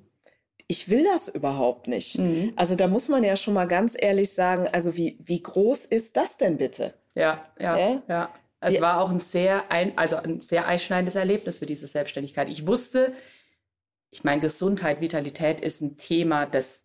ich 0.66 0.88
will 0.88 1.04
das 1.04 1.28
überhaupt 1.28 1.88
nicht. 1.88 2.18
Mhm. 2.18 2.52
Also 2.56 2.74
da 2.74 2.86
muss 2.86 3.08
man 3.08 3.22
ja 3.22 3.36
schon 3.36 3.54
mal 3.54 3.66
ganz 3.66 3.96
ehrlich 3.98 4.32
sagen, 4.32 4.68
also 4.72 4.96
wie, 4.96 5.18
wie 5.20 5.42
groß 5.42 5.86
ist 5.86 6.16
das 6.16 6.36
denn 6.36 6.56
bitte? 6.56 6.94
Ja, 7.14 7.44
ja, 7.58 7.76
äh? 7.76 7.98
ja. 8.08 8.30
Es 8.64 8.80
war 8.80 9.00
auch 9.00 9.10
ein 9.10 9.18
sehr, 9.18 9.70
ein, 9.70 9.96
also 9.96 10.16
ein 10.16 10.40
sehr 10.40 10.66
einschneidendes 10.66 11.14
Erlebnis 11.14 11.58
für 11.58 11.66
diese 11.66 11.86
Selbstständigkeit. 11.86 12.48
Ich 12.48 12.66
wusste, 12.66 13.12
ich 14.10 14.24
meine, 14.24 14.40
Gesundheit, 14.40 15.00
Vitalität 15.00 15.60
ist 15.60 15.80
ein 15.80 15.96
Thema, 15.96 16.46
das, 16.46 16.84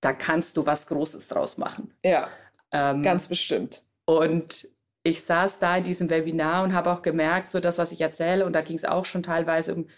da 0.00 0.12
kannst 0.12 0.56
du 0.56 0.66
was 0.66 0.86
Großes 0.86 1.28
draus 1.28 1.58
machen. 1.58 1.92
Ja, 2.04 2.28
ähm, 2.70 3.02
ganz 3.02 3.28
bestimmt. 3.28 3.82
Und 4.04 4.68
ich 5.02 5.22
saß 5.22 5.58
da 5.58 5.76
in 5.76 5.84
diesem 5.84 6.08
Webinar 6.08 6.64
und 6.64 6.72
habe 6.72 6.90
auch 6.92 7.02
gemerkt, 7.02 7.50
so 7.50 7.60
das, 7.60 7.78
was 7.78 7.92
ich 7.92 8.00
erzähle, 8.00 8.46
und 8.46 8.54
da 8.54 8.62
ging 8.62 8.76
es 8.76 8.84
auch 8.84 9.04
schon 9.04 9.22
teilweise 9.22 9.74
um 9.74 9.88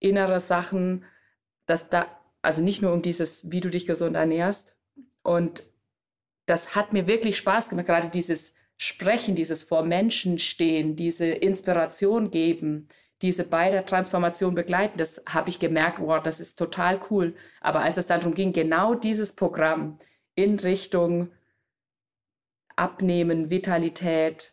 innere 0.00 0.40
Sachen, 0.40 1.04
dass 1.66 1.88
da, 1.88 2.06
also 2.42 2.62
nicht 2.62 2.82
nur 2.82 2.92
um 2.92 3.02
dieses, 3.02 3.50
wie 3.50 3.60
du 3.60 3.70
dich 3.70 3.86
gesund 3.86 4.16
ernährst. 4.16 4.76
Und 5.22 5.66
das 6.46 6.74
hat 6.74 6.92
mir 6.92 7.06
wirklich 7.06 7.36
Spaß 7.36 7.68
gemacht, 7.68 7.86
gerade 7.86 8.08
dieses 8.08 8.54
Sprechen, 8.76 9.34
dieses 9.34 9.62
vor 9.62 9.84
Menschen 9.84 10.38
stehen, 10.38 10.96
diese 10.96 11.26
Inspiration 11.26 12.30
geben, 12.30 12.88
diese 13.22 13.44
bei 13.44 13.70
der 13.70 13.86
Transformation 13.86 14.54
begleiten, 14.54 14.98
das 14.98 15.22
habe 15.28 15.48
ich 15.48 15.60
gemerkt, 15.60 16.00
wow, 16.00 16.22
das 16.22 16.40
ist 16.40 16.58
total 16.58 17.00
cool. 17.10 17.34
Aber 17.60 17.80
als 17.80 17.96
es 17.96 18.06
dann 18.06 18.20
darum 18.20 18.34
ging, 18.34 18.52
genau 18.52 18.94
dieses 18.94 19.32
Programm 19.32 19.98
in 20.34 20.58
Richtung 20.58 21.30
Abnehmen, 22.76 23.50
Vitalität 23.50 24.52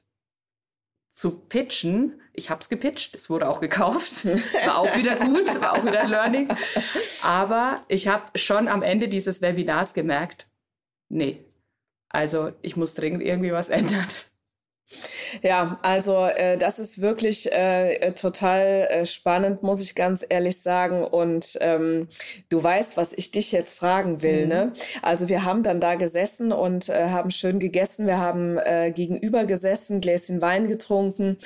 zu 1.13 1.39
pitchen, 1.39 2.21
ich 2.33 2.49
habe 2.49 2.61
es 2.61 2.69
gepitcht, 2.69 3.15
es 3.15 3.29
wurde 3.29 3.49
auch 3.49 3.59
gekauft, 3.59 4.25
es 4.25 4.53
war 4.65 4.77
auch 4.77 4.95
wieder 4.95 5.17
gut, 5.17 5.59
war 5.59 5.73
auch 5.73 5.85
wieder 5.85 6.01
ein 6.01 6.09
Learning. 6.09 6.47
Aber 7.23 7.81
ich 7.87 8.07
habe 8.07 8.37
schon 8.37 8.67
am 8.67 8.83
Ende 8.83 9.09
dieses 9.09 9.41
Webinars 9.41 9.93
gemerkt, 9.93 10.47
nee, 11.09 11.43
also 12.11 12.51
ich 12.61 12.75
muss 12.75 12.93
dringend 12.93 13.23
irgendwie 13.23 13.51
was 13.51 13.69
ändern. 13.69 14.07
Ja, 15.41 15.79
also 15.81 16.25
äh, 16.25 16.57
das 16.57 16.79
ist 16.79 17.01
wirklich 17.01 17.51
äh, 17.51 18.11
total 18.11 18.87
äh, 18.89 19.05
spannend, 19.05 19.63
muss 19.63 19.81
ich 19.81 19.95
ganz 19.95 20.25
ehrlich 20.27 20.61
sagen. 20.61 21.05
Und 21.05 21.57
ähm, 21.61 22.09
du 22.49 22.61
weißt, 22.61 22.97
was 22.97 23.13
ich 23.13 23.31
dich 23.31 23.51
jetzt 23.51 23.77
fragen 23.77 24.21
will. 24.21 24.47
Ne? 24.47 24.65
Mhm. 24.65 24.71
Ne? 24.71 24.73
Also 25.01 25.29
wir 25.29 25.45
haben 25.45 25.63
dann 25.63 25.79
da 25.79 25.95
gesessen 25.95 26.51
und 26.51 26.89
äh, 26.89 27.09
haben 27.09 27.31
schön 27.31 27.59
gegessen. 27.59 28.05
Wir 28.05 28.19
haben 28.19 28.57
äh, 28.57 28.91
gegenüber 28.91 29.45
gesessen, 29.45 30.01
Gläschen 30.01 30.41
Wein 30.41 30.67
getrunken. 30.67 31.37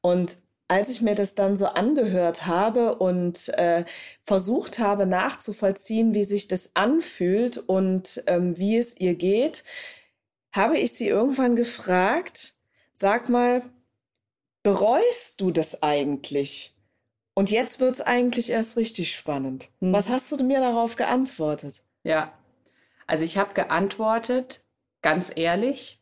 Und 0.00 0.38
als 0.68 0.88
ich 0.88 1.00
mir 1.00 1.14
das 1.14 1.34
dann 1.34 1.54
so 1.54 1.66
angehört 1.66 2.46
habe 2.46 2.96
und 2.96 3.50
äh, 3.50 3.84
versucht 4.22 4.78
habe 4.78 5.06
nachzuvollziehen, 5.06 6.12
wie 6.12 6.24
sich 6.24 6.48
das 6.48 6.70
anfühlt 6.74 7.58
und 7.58 8.22
ähm, 8.26 8.58
wie 8.58 8.76
es 8.76 8.96
ihr 8.98 9.14
geht, 9.14 9.62
habe 10.56 10.78
ich 10.78 10.92
sie 10.92 11.08
irgendwann 11.08 11.56
gefragt, 11.56 12.54
sag 12.92 13.28
mal, 13.28 13.62
bereust 14.62 15.40
du 15.40 15.50
das 15.50 15.82
eigentlich? 15.82 16.74
Und 17.34 17.50
jetzt 17.50 17.80
wird 17.80 17.94
es 17.94 18.00
eigentlich 18.00 18.50
erst 18.50 18.76
richtig 18.76 19.14
spannend. 19.14 19.68
Hm. 19.80 19.92
Was 19.92 20.08
hast 20.08 20.32
du 20.32 20.42
mir 20.42 20.60
darauf 20.60 20.96
geantwortet? 20.96 21.82
Ja, 22.02 22.32
also 23.06 23.24
ich 23.24 23.38
habe 23.38 23.54
geantwortet, 23.54 24.64
ganz 25.02 25.30
ehrlich, 25.34 26.00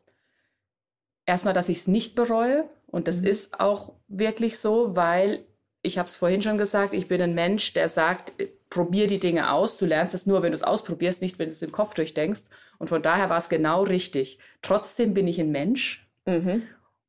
erstmal, 1.27 1.55
dass 1.55 1.69
ich 1.69 1.79
es 1.79 1.87
nicht 1.89 2.15
bereue. 2.15 2.69
Und 2.87 3.09
das 3.09 3.21
mhm. 3.21 3.27
ist 3.27 3.61
auch 3.61 3.93
wirklich 4.09 4.59
so, 4.59 4.95
weil 4.95 5.45
ich 5.83 5.99
habe 5.99 6.09
es 6.09 6.17
vorhin 6.17 6.43
schon 6.43 6.59
gesagt, 6.59 6.95
ich 6.95 7.09
bin 7.09 7.21
ein 7.21 7.35
Mensch, 7.35 7.73
der 7.73 7.89
sagt, 7.89 8.33
probier 8.71 9.07
die 9.07 9.19
Dinge 9.19 9.53
aus. 9.53 9.77
Du 9.77 9.85
lernst 9.85 10.15
es 10.15 10.27
nur, 10.27 10.43
wenn 10.43 10.53
du 10.53 10.57
es 10.57 10.63
ausprobierst, 10.63 11.21
nicht, 11.21 11.39
wenn 11.39 11.49
du 11.49 11.53
es 11.53 11.63
im 11.63 11.73
Kopf 11.73 11.95
durchdenkst. 11.95 12.45
Und 12.79 12.89
von 12.89 13.03
daher 13.03 13.31
war 13.31 13.39
es 13.39 13.49
genau 13.49 13.83
richtig. 13.83 14.39
Trotzdem 14.63 15.15
bin 15.15 15.27
ich 15.27 15.41
ein 15.41 15.51
Mensch. 15.51 16.09
Mhm. 16.27 16.63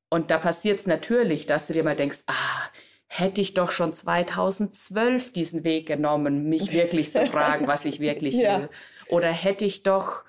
Und 0.10 0.31
da 0.31 0.38
passiert 0.38 0.79
es 0.79 0.88
natürlich, 0.88 1.45
dass 1.45 1.67
du 1.67 1.74
dir 1.74 1.84
mal 1.84 1.95
denkst, 1.95 2.24
ah, 2.27 2.69
hätte 3.07 3.41
ich 3.41 3.53
doch 3.53 3.72
schon 3.72 3.93
2012 3.93 5.31
diesen 5.31 5.63
Weg 5.63 5.88
genommen, 5.88 6.50
mich 6.50 6.74
wirklich 6.74 7.13
zu 7.13 7.25
fragen, 7.25 7.67
was 7.67 7.86
ich 7.86 8.00
wirklich 8.00 8.36
ja. 8.36 8.60
will. 8.60 8.69
Oder 9.10 9.31
hätte 9.31 9.65
ich 9.65 9.84
doch, 9.84 10.24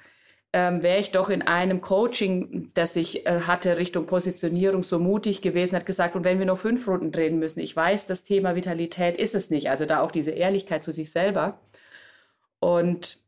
ähm, 0.53 0.83
wäre 0.83 0.99
ich 0.99 1.11
doch 1.11 1.29
in 1.29 1.43
einem 1.43 1.81
Coaching, 1.81 2.69
das 2.75 2.97
ich 2.97 3.27
äh, 3.27 3.41
hatte 3.43 3.79
Richtung 3.79 4.07
Positionierung 4.07 4.83
so 4.83 4.99
mutig 4.99 5.43
gewesen, 5.43 5.77
hat 5.77 5.87
gesagt, 5.87 6.17
und 6.17 6.25
wenn 6.25 6.39
wir 6.39 6.47
nur 6.47 6.57
fünf 6.57 6.87
Runden 6.87 7.13
drehen 7.13 7.39
müssen, 7.39 7.61
ich 7.61 7.75
weiß, 7.75 8.07
das 8.07 8.25
Thema 8.25 8.55
Vitalität 8.55 9.17
ist 9.17 9.35
es 9.35 9.51
nicht. 9.51 9.71
Also 9.71 9.85
da 9.85 10.01
auch 10.01 10.11
diese 10.11 10.31
Ehrlichkeit 10.31 10.85
zu 10.85 10.93
sich 10.93 11.11
selber. 11.11 11.61
Und 12.61 13.19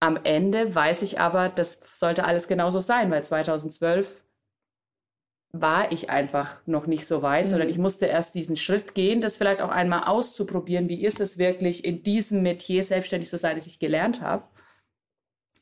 am 0.00 0.18
Ende 0.24 0.74
weiß 0.74 1.02
ich 1.02 1.20
aber, 1.20 1.48
das 1.48 1.80
sollte 1.92 2.24
alles 2.24 2.48
genauso 2.48 2.80
sein, 2.80 3.10
weil 3.10 3.24
2012 3.24 4.22
war 5.52 5.90
ich 5.90 6.10
einfach 6.10 6.60
noch 6.66 6.86
nicht 6.86 7.06
so 7.06 7.22
weit, 7.22 7.46
mhm. 7.46 7.48
sondern 7.50 7.68
ich 7.68 7.78
musste 7.78 8.06
erst 8.06 8.34
diesen 8.34 8.56
Schritt 8.56 8.94
gehen, 8.94 9.20
das 9.20 9.36
vielleicht 9.36 9.62
auch 9.62 9.70
einmal 9.70 10.04
auszuprobieren, 10.04 10.88
wie 10.88 11.04
ist 11.04 11.20
es 11.20 11.38
wirklich 11.38 11.84
in 11.84 12.02
diesem 12.02 12.42
Metier 12.42 12.82
selbstständig 12.82 13.28
zu 13.28 13.36
sein, 13.36 13.56
das 13.56 13.66
ich 13.66 13.78
gelernt 13.78 14.20
habe. 14.20 14.44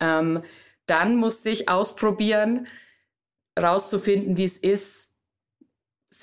Ähm, 0.01 0.43
dann 0.87 1.17
musste 1.17 1.51
ich 1.51 1.69
ausprobieren, 1.69 2.67
rauszufinden, 3.59 4.37
wie 4.37 4.45
es 4.45 4.59
ist, 4.59 5.14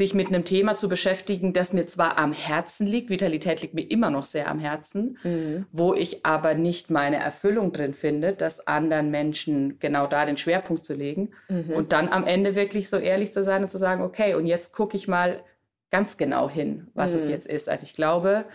sich 0.01 0.15
mit 0.15 0.29
einem 0.29 0.45
Thema 0.45 0.77
zu 0.77 0.89
beschäftigen, 0.89 1.53
das 1.53 1.73
mir 1.73 1.85
zwar 1.85 2.17
am 2.17 2.33
Herzen 2.33 2.87
liegt, 2.87 3.11
Vitalität 3.11 3.61
liegt 3.61 3.75
mir 3.75 3.83
immer 3.83 4.09
noch 4.09 4.25
sehr 4.25 4.47
am 4.47 4.57
Herzen, 4.57 5.19
mhm. 5.21 5.67
wo 5.71 5.93
ich 5.93 6.25
aber 6.25 6.55
nicht 6.55 6.89
meine 6.89 7.17
Erfüllung 7.17 7.71
drin 7.71 7.93
finde, 7.93 8.33
das 8.33 8.65
anderen 8.65 9.11
Menschen 9.11 9.77
genau 9.77 10.07
da 10.07 10.25
den 10.25 10.37
Schwerpunkt 10.37 10.83
zu 10.83 10.95
legen 10.95 11.33
mhm. 11.49 11.69
und 11.69 11.93
dann 11.93 12.09
am 12.09 12.25
Ende 12.25 12.55
wirklich 12.55 12.89
so 12.89 12.97
ehrlich 12.97 13.31
zu 13.31 13.43
sein 13.43 13.61
und 13.61 13.69
zu 13.69 13.77
sagen, 13.77 14.01
okay, 14.01 14.33
und 14.33 14.47
jetzt 14.47 14.73
gucke 14.73 14.97
ich 14.97 15.07
mal 15.07 15.43
ganz 15.91 16.17
genau 16.17 16.49
hin, 16.49 16.87
was 16.95 17.11
mhm. 17.11 17.17
es 17.17 17.29
jetzt 17.29 17.45
ist. 17.45 17.69
Also 17.69 17.83
ich 17.83 17.93
glaube, 17.93 18.45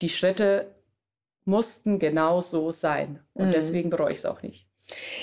die 0.00 0.10
Schritte 0.10 0.76
mussten 1.44 1.98
genau 1.98 2.40
so 2.40 2.70
sein 2.70 3.18
und 3.32 3.48
mhm. 3.48 3.52
deswegen 3.52 3.90
bereue 3.90 4.12
ich 4.12 4.18
es 4.18 4.26
auch 4.26 4.42
nicht. 4.42 4.68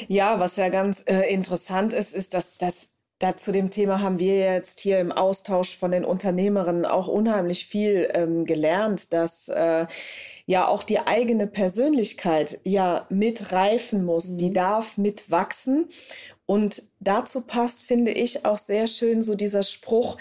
Ja, 0.09 0.41
was 0.41 0.57
ja 0.57 0.67
ganz 0.67 1.05
äh, 1.07 1.33
interessant 1.33 1.93
ist, 1.93 2.13
ist, 2.13 2.33
dass 2.33 2.57
das 2.57 2.96
da 3.19 3.35
zu 3.35 3.51
dem 3.51 3.71
Thema 3.71 4.01
haben 4.01 4.19
wir 4.19 4.37
jetzt 4.37 4.79
hier 4.79 4.99
im 4.99 5.11
Austausch 5.11 5.75
von 5.75 5.91
den 5.91 6.05
Unternehmerinnen 6.05 6.85
auch 6.85 7.07
unheimlich 7.07 7.65
viel 7.65 8.09
ähm, 8.13 8.45
gelernt, 8.45 9.11
dass 9.11 9.49
äh, 9.49 9.87
ja 10.45 10.67
auch 10.67 10.83
die 10.83 10.99
eigene 10.99 11.47
Persönlichkeit 11.47 12.59
ja 12.63 13.07
mitreifen 13.09 14.05
muss, 14.05 14.29
mhm. 14.29 14.37
die 14.37 14.53
darf 14.53 14.97
mitwachsen. 14.97 15.87
Und 16.45 16.83
dazu 16.99 17.41
passt, 17.41 17.83
finde 17.83 18.11
ich, 18.11 18.45
auch 18.45 18.57
sehr 18.57 18.87
schön 18.87 19.23
so 19.23 19.33
dieser 19.33 19.63
Spruch, 19.63 20.17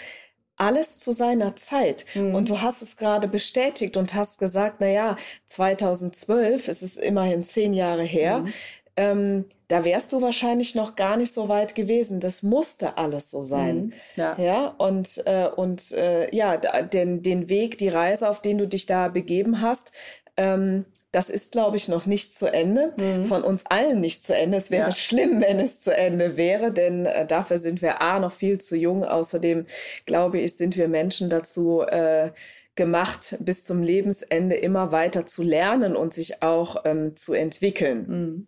alles 0.55 0.97
zu 0.99 1.11
seiner 1.11 1.55
Zeit. 1.55 2.05
Mhm. 2.15 2.33
Und 2.33 2.49
du 2.49 2.61
hast 2.61 2.81
es 2.81 2.97
gerade 2.97 3.27
bestätigt 3.27 3.95
und 3.95 4.15
hast 4.15 4.39
gesagt, 4.39 4.77
na 4.79 4.89
ja, 4.89 5.17
2012, 5.45 6.67
es 6.67 6.81
ist 6.81 6.97
immerhin 6.97 7.43
zehn 7.43 7.73
Jahre 7.73 8.03
her, 8.03 8.39
mhm 8.39 8.53
ähm, 8.97 9.45
da 9.67 9.83
wärst 9.83 10.13
du 10.13 10.21
wahrscheinlich 10.21 10.75
noch 10.75 10.95
gar 10.95 11.17
nicht 11.17 11.33
so 11.33 11.49
weit 11.49 11.75
gewesen. 11.75 12.19
Das 12.19 12.41
musste 12.41 12.97
alles 12.97 13.29
so 13.29 13.43
sein. 13.43 13.77
Mhm, 13.77 13.93
ja. 14.15 14.37
ja. 14.39 14.67
Und, 14.77 15.21
äh, 15.25 15.47
und 15.47 15.91
äh, 15.91 16.33
ja, 16.35 16.57
den, 16.57 17.21
den 17.21 17.49
Weg, 17.49 17.77
die 17.77 17.89
Reise, 17.89 18.29
auf 18.29 18.41
den 18.41 18.57
du 18.57 18.67
dich 18.67 18.85
da 18.85 19.09
begeben 19.09 19.61
hast, 19.61 19.91
ähm, 20.37 20.85
das 21.11 21.29
ist, 21.29 21.51
glaube 21.51 21.77
ich, 21.77 21.87
noch 21.87 22.05
nicht 22.05 22.33
zu 22.33 22.45
Ende. 22.45 22.93
Mhm. 22.97 23.25
Von 23.25 23.43
uns 23.43 23.65
allen 23.69 23.99
nicht 23.99 24.23
zu 24.23 24.35
Ende. 24.35 24.57
Es 24.57 24.71
wäre 24.71 24.89
ja. 24.89 24.91
schlimm, 24.91 25.41
wenn 25.41 25.59
es 25.59 25.83
zu 25.83 25.95
Ende 25.95 26.37
wäre, 26.37 26.71
denn 26.71 27.05
äh, 27.05 27.25
dafür 27.25 27.57
sind 27.57 27.81
wir 27.81 28.01
A 28.01 28.19
noch 28.19 28.31
viel 28.31 28.59
zu 28.59 28.75
jung. 28.75 29.03
Außerdem, 29.03 29.65
glaube 30.05 30.39
ich, 30.39 30.55
sind 30.55 30.77
wir 30.77 30.87
Menschen 30.87 31.29
dazu 31.29 31.81
äh, 31.81 32.31
gemacht, 32.75 33.37
bis 33.39 33.65
zum 33.65 33.81
Lebensende 33.81 34.55
immer 34.55 34.91
weiter 34.91 35.25
zu 35.25 35.43
lernen 35.43 35.95
und 35.95 36.13
sich 36.13 36.41
auch 36.43 36.77
ähm, 36.85 37.15
zu 37.15 37.33
entwickeln. 37.33 38.05
Mhm. 38.07 38.47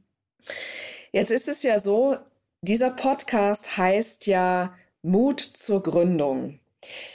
Jetzt 1.11 1.31
ist 1.31 1.47
es 1.47 1.63
ja 1.63 1.79
so, 1.79 2.17
dieser 2.61 2.91
Podcast 2.91 3.77
heißt 3.77 4.27
ja 4.27 4.73
Mut 5.01 5.39
zur 5.39 5.81
Gründung. 5.81 6.59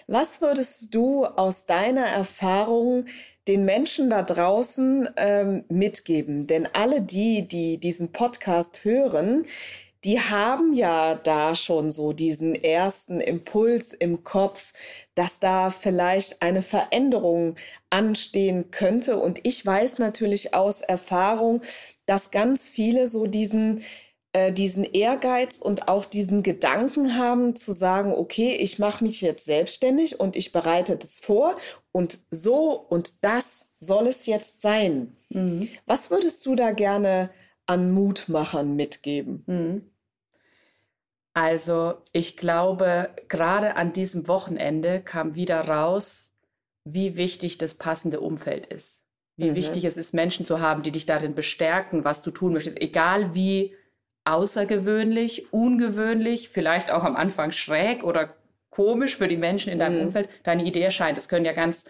Was 0.06 0.40
würdest 0.40 0.94
du 0.94 1.24
aus 1.24 1.66
deiner 1.66 2.06
Erfahrung 2.06 3.06
den 3.48 3.64
Menschen 3.64 4.10
da 4.10 4.22
draußen 4.22 5.08
ähm, 5.16 5.64
mitgeben? 5.68 6.46
Denn 6.46 6.68
alle 6.72 7.00
die, 7.00 7.48
die 7.48 7.78
diesen 7.78 8.12
Podcast 8.12 8.84
hören, 8.84 9.46
die 10.04 10.20
haben 10.20 10.74
ja 10.74 11.14
da 11.14 11.54
schon 11.54 11.90
so 11.90 12.12
diesen 12.12 12.54
ersten 12.54 13.20
Impuls 13.20 13.92
im 13.92 14.22
Kopf, 14.22 14.72
dass 15.14 15.40
da 15.40 15.70
vielleicht 15.70 16.42
eine 16.42 16.62
Veränderung 16.62 17.56
anstehen 17.90 18.70
könnte. 18.70 19.16
Und 19.16 19.40
ich 19.44 19.64
weiß 19.64 19.98
natürlich 19.98 20.54
aus 20.54 20.82
Erfahrung, 20.82 21.62
dass 22.06 22.30
ganz 22.30 22.68
viele 22.68 23.06
so 23.06 23.26
diesen 23.26 23.82
äh, 24.34 24.52
diesen 24.52 24.82
Ehrgeiz 24.82 25.60
und 25.60 25.86
auch 25.86 26.04
diesen 26.04 26.42
Gedanken 26.42 27.16
haben 27.16 27.54
zu 27.54 27.70
sagen, 27.70 28.12
okay, 28.12 28.56
ich 28.56 28.80
mache 28.80 29.04
mich 29.04 29.20
jetzt 29.20 29.44
selbstständig 29.44 30.18
und 30.18 30.34
ich 30.34 30.50
bereite 30.50 30.96
das 30.96 31.20
vor 31.20 31.56
und 31.92 32.18
so 32.32 32.72
und 32.72 33.24
das 33.24 33.68
soll 33.78 34.08
es 34.08 34.26
jetzt 34.26 34.60
sein. 34.60 35.16
Mhm. 35.28 35.68
Was 35.86 36.10
würdest 36.10 36.44
du 36.44 36.56
da 36.56 36.72
gerne 36.72 37.30
an 37.66 37.92
Mutmachern 37.92 38.74
mitgeben? 38.74 39.44
Mhm. 39.46 39.93
Also 41.34 41.94
ich 42.12 42.36
glaube, 42.36 43.10
gerade 43.28 43.74
an 43.76 43.92
diesem 43.92 44.28
Wochenende 44.28 45.00
kam 45.00 45.34
wieder 45.34 45.60
raus, 45.68 46.32
wie 46.84 47.16
wichtig 47.16 47.58
das 47.58 47.74
passende 47.74 48.20
Umfeld 48.20 48.66
ist. 48.66 49.04
Wie 49.36 49.50
mhm. 49.50 49.56
wichtig 49.56 49.84
es 49.84 49.96
ist, 49.96 50.14
Menschen 50.14 50.46
zu 50.46 50.60
haben, 50.60 50.84
die 50.84 50.92
dich 50.92 51.06
darin 51.06 51.34
bestärken, 51.34 52.04
was 52.04 52.22
du 52.22 52.30
tun 52.30 52.52
möchtest. 52.52 52.80
Egal 52.80 53.34
wie 53.34 53.74
außergewöhnlich, 54.24 55.52
ungewöhnlich, 55.52 56.50
vielleicht 56.50 56.92
auch 56.92 57.02
am 57.02 57.16
Anfang 57.16 57.50
schräg 57.50 58.04
oder 58.04 58.36
komisch 58.70 59.16
für 59.16 59.28
die 59.28 59.36
Menschen 59.36 59.72
in 59.72 59.80
deinem 59.80 59.98
mhm. 59.98 60.06
Umfeld 60.06 60.28
deine 60.44 60.64
Idee 60.64 60.82
erscheint. 60.82 61.18
Es 61.18 61.28
können 61.28 61.44
ja 61.44 61.52
ganz 61.52 61.86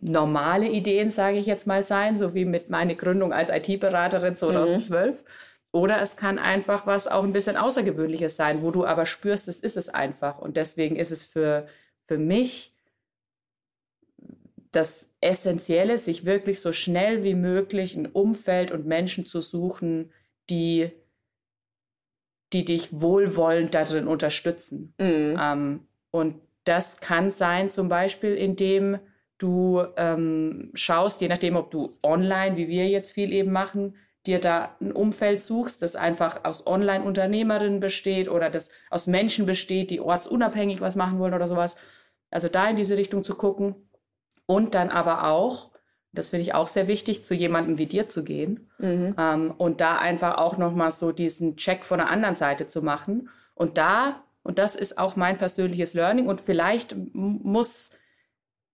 normale 0.00 0.68
Ideen, 0.68 1.10
sage 1.10 1.38
ich 1.38 1.46
jetzt 1.46 1.66
mal, 1.66 1.82
sein, 1.84 2.16
so 2.16 2.34
wie 2.34 2.44
mit 2.44 2.70
meiner 2.70 2.94
Gründung 2.94 3.32
als 3.32 3.50
IT-Beraterin 3.50 4.36
2012. 4.36 5.20
Mhm. 5.20 5.26
Oder 5.74 6.00
es 6.00 6.16
kann 6.16 6.38
einfach 6.38 6.86
was 6.86 7.08
auch 7.08 7.24
ein 7.24 7.32
bisschen 7.32 7.56
Außergewöhnliches 7.56 8.36
sein, 8.36 8.62
wo 8.62 8.70
du 8.70 8.86
aber 8.86 9.06
spürst, 9.06 9.48
das 9.48 9.58
ist 9.58 9.76
es 9.76 9.88
einfach. 9.88 10.38
Und 10.38 10.56
deswegen 10.56 10.94
ist 10.94 11.10
es 11.10 11.24
für, 11.24 11.66
für 12.06 12.16
mich 12.16 12.76
das 14.70 15.12
Essentielle, 15.20 15.98
sich 15.98 16.24
wirklich 16.24 16.60
so 16.60 16.70
schnell 16.70 17.24
wie 17.24 17.34
möglich 17.34 17.96
ein 17.96 18.06
Umfeld 18.06 18.70
und 18.70 18.86
Menschen 18.86 19.26
zu 19.26 19.40
suchen, 19.40 20.12
die, 20.48 20.92
die 22.52 22.64
dich 22.64 23.00
wohlwollend 23.00 23.74
darin 23.74 24.06
unterstützen. 24.06 24.94
Mhm. 25.00 25.36
Ähm, 25.40 25.88
und 26.12 26.40
das 26.62 27.00
kann 27.00 27.32
sein 27.32 27.68
zum 27.68 27.88
Beispiel, 27.88 28.36
indem 28.36 29.00
du 29.38 29.82
ähm, 29.96 30.70
schaust, 30.74 31.20
je 31.20 31.26
nachdem, 31.26 31.56
ob 31.56 31.72
du 31.72 31.98
online, 32.04 32.56
wie 32.56 32.68
wir 32.68 32.86
jetzt 32.88 33.10
viel 33.10 33.32
eben 33.32 33.50
machen, 33.50 33.96
dir 34.26 34.40
da 34.40 34.74
ein 34.80 34.92
Umfeld 34.92 35.42
suchst, 35.42 35.82
das 35.82 35.96
einfach 35.96 36.44
aus 36.44 36.66
Online-Unternehmerinnen 36.66 37.80
besteht 37.80 38.28
oder 38.28 38.50
das 38.50 38.70
aus 38.90 39.06
Menschen 39.06 39.44
besteht, 39.46 39.90
die 39.90 40.00
ortsunabhängig 40.00 40.80
was 40.80 40.96
machen 40.96 41.18
wollen 41.18 41.34
oder 41.34 41.48
sowas. 41.48 41.76
Also 42.30 42.48
da 42.48 42.68
in 42.68 42.76
diese 42.76 42.96
Richtung 42.96 43.22
zu 43.22 43.34
gucken 43.34 43.74
und 44.46 44.74
dann 44.74 44.90
aber 44.90 45.28
auch, 45.28 45.70
das 46.12 46.30
finde 46.30 46.42
ich 46.42 46.54
auch 46.54 46.68
sehr 46.68 46.88
wichtig, 46.88 47.24
zu 47.24 47.34
jemandem 47.34 47.76
wie 47.76 47.86
dir 47.86 48.08
zu 48.08 48.24
gehen 48.24 48.70
mhm. 48.78 49.14
ähm, 49.18 49.54
und 49.56 49.80
da 49.80 49.98
einfach 49.98 50.38
auch 50.38 50.56
nochmal 50.56 50.90
so 50.90 51.12
diesen 51.12 51.56
Check 51.56 51.84
von 51.84 51.98
der 51.98 52.10
anderen 52.10 52.36
Seite 52.36 52.66
zu 52.66 52.82
machen 52.82 53.28
und 53.54 53.76
da, 53.78 54.24
und 54.42 54.58
das 54.58 54.74
ist 54.74 54.96
auch 54.96 55.16
mein 55.16 55.36
persönliches 55.36 55.94
Learning 55.94 56.26
und 56.26 56.40
vielleicht 56.40 56.96
muss 57.12 57.92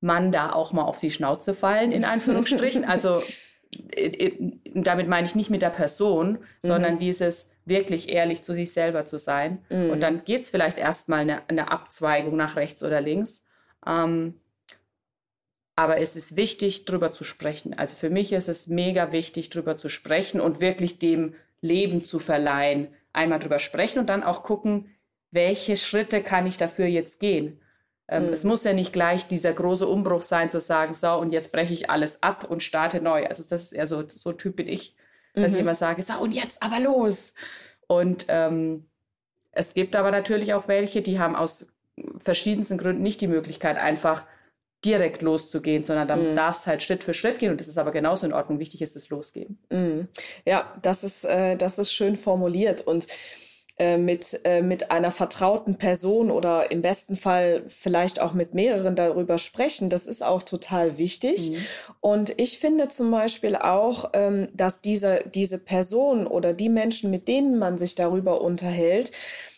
man 0.01 0.33
da 0.33 0.53
auch 0.53 0.73
mal 0.73 0.85
auf 0.85 0.99
die 0.99 1.11
Schnauze 1.11 1.55
fallen, 1.55 1.93
in 1.93 2.05
Anführungsstrichen. 2.05 2.85
also 2.85 3.21
damit 4.75 5.09
meine 5.09 5.27
ich 5.27 5.35
nicht 5.35 5.51
mit 5.51 5.63
der 5.63 5.71
Person, 5.71 6.33
mhm. 6.33 6.39
sondern 6.61 6.99
dieses 6.99 7.51
wirklich 7.65 8.09
ehrlich 8.09 8.43
zu 8.43 8.53
sich 8.53 8.73
selber 8.73 9.05
zu 9.05 9.19
sein. 9.19 9.59
Mhm. 9.69 9.91
Und 9.91 10.03
dann 10.03 10.25
geht 10.25 10.43
es 10.43 10.51
vielleicht 10.51 10.79
erstmal 10.79 11.21
eine, 11.21 11.49
eine 11.49 11.71
Abzweigung 11.71 12.37
nach 12.37 12.57
rechts 12.57 12.83
oder 12.83 13.01
links. 13.01 13.45
Ähm, 13.87 14.35
aber 15.77 15.99
es 15.99 16.17
ist 16.17 16.37
wichtig, 16.37 16.85
darüber 16.85 17.13
zu 17.13 17.25
sprechen. 17.25 17.73
Also 17.73 17.97
für 17.97 18.11
mich 18.11 18.33
ist 18.33 18.49
es 18.49 18.67
mega 18.67 19.13
wichtig, 19.13 19.51
darüber 19.51 19.77
zu 19.77 19.89
sprechen 19.89 20.41
und 20.41 20.61
wirklich 20.61 20.99
dem 20.99 21.35
Leben 21.63 22.05
zu 22.05 22.19
verleihen. 22.19 22.89
Einmal 23.13 23.39
drüber 23.39 23.59
sprechen 23.59 24.01
und 24.01 24.09
dann 24.09 24.23
auch 24.23 24.43
gucken, 24.43 24.91
welche 25.31 25.77
Schritte 25.77 26.23
kann 26.23 26.47
ich 26.47 26.59
dafür 26.59 26.87
jetzt 26.87 27.21
gehen. 27.21 27.61
Ähm, 28.11 28.27
mhm. 28.27 28.33
Es 28.33 28.45
muss 28.45 28.65
ja 28.65 28.73
nicht 28.73 28.93
gleich 28.93 29.29
dieser 29.29 29.53
große 29.53 29.87
Umbruch 29.87 30.23
sein, 30.23 30.51
zu 30.51 30.61
sagen, 30.61 30.93
so, 30.93 31.13
und 31.13 31.33
jetzt 31.33 31.53
breche 31.53 31.73
ich 31.73 31.89
alles 31.89 32.23
ab 32.23 32.45
und 32.51 32.63
starte 32.63 33.01
neu. 33.01 33.27
Also 33.27 33.43
das 33.49 33.63
ist 33.63 33.73
eher 33.73 33.87
so, 33.87 34.07
so 34.07 34.33
Typ 34.33 34.57
bin 34.57 34.69
ich, 34.69 34.97
dass 35.33 35.53
mhm. 35.53 35.57
ich 35.57 35.61
immer 35.63 35.75
sage, 35.77 36.03
so, 36.03 36.15
und 36.15 36.33
jetzt 36.33 36.63
aber 36.63 36.81
los. 36.81 37.35
Und 37.87 38.27
ähm, 38.29 38.87
es 39.53 39.75
gibt 39.75 39.95
aber 39.97 40.11
natürlich 40.11 40.55
auch 40.55 40.69
welche, 40.69 41.03
die 41.03 41.19
haben 41.19 41.37
aus 41.37 41.67
verschiedensten 42.19 42.79
Gründen 42.79 43.03
nicht 43.03 43.21
die 43.21 43.29
Möglichkeit, 43.29 43.77
einfach 43.77 44.27
direkt 44.85 45.23
loszugehen, 45.23 45.85
sondern 45.85 46.09
dann 46.09 46.31
mhm. 46.31 46.37
darf 46.37 46.57
es 46.57 46.67
halt 46.67 46.83
Schritt 46.83 47.05
für 47.05 47.15
Schritt 47.15 47.39
gehen 47.39 47.51
und 47.51 47.61
das 47.61 47.69
ist 47.69 47.79
aber 47.79 47.93
genauso 47.93 48.27
in 48.27 48.33
Ordnung. 48.33 48.59
Wichtig 48.59 48.83
ist 48.83 48.97
das 48.97 49.11
Losgehen. 49.11 49.59
Mhm. 49.71 50.09
Ja, 50.47 50.75
das 50.83 51.05
ist, 51.05 51.25
äh, 51.25 51.57
das 51.57 51.79
ist 51.79 51.93
schön 51.93 52.17
formuliert 52.17 52.81
und 52.87 53.07
äh, 53.81 53.97
mit, 53.97 54.43
äh, 54.45 54.61
mit 54.61 54.91
einer 54.91 55.11
vertrauten 55.11 55.77
Person 55.79 56.31
oder 56.31 56.71
im 56.71 56.83
besten 56.83 57.17
Fall 57.17 57.63
vielleicht 57.67 58.21
auch 58.21 58.35
mit 58.35 58.53
mehreren 58.53 58.95
darüber 58.95 59.39
sprechen. 59.39 59.89
Das 59.89 60.07
ist 60.07 60.23
auch 60.23 60.43
total 60.43 60.99
wichtig. 60.99 61.53
Mhm. 61.53 61.57
Und 62.01 62.39
ich 62.39 62.59
finde 62.59 62.89
zum 62.89 63.11
Beispiel 63.11 63.57
auch, 63.57 64.11
ähm, 64.13 64.49
dass 64.53 64.83
diese, 64.83 65.21
diese 65.35 65.57
Person 65.57 66.27
oder 66.27 66.53
die 66.53 66.69
Menschen, 66.69 67.11
mit 67.11 67.27
denen 67.27 67.59
man 67.59 67.79
sich 67.79 67.95
darüber 67.95 68.43
unterhält, 68.43 69.13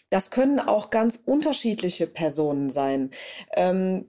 das 0.08 0.30
können 0.30 0.60
auch 0.60 0.90
ganz 0.90 1.20
unterschiedliche 1.24 2.06
Personen 2.06 2.70
sein. 2.70 3.10
Ähm, 3.56 4.06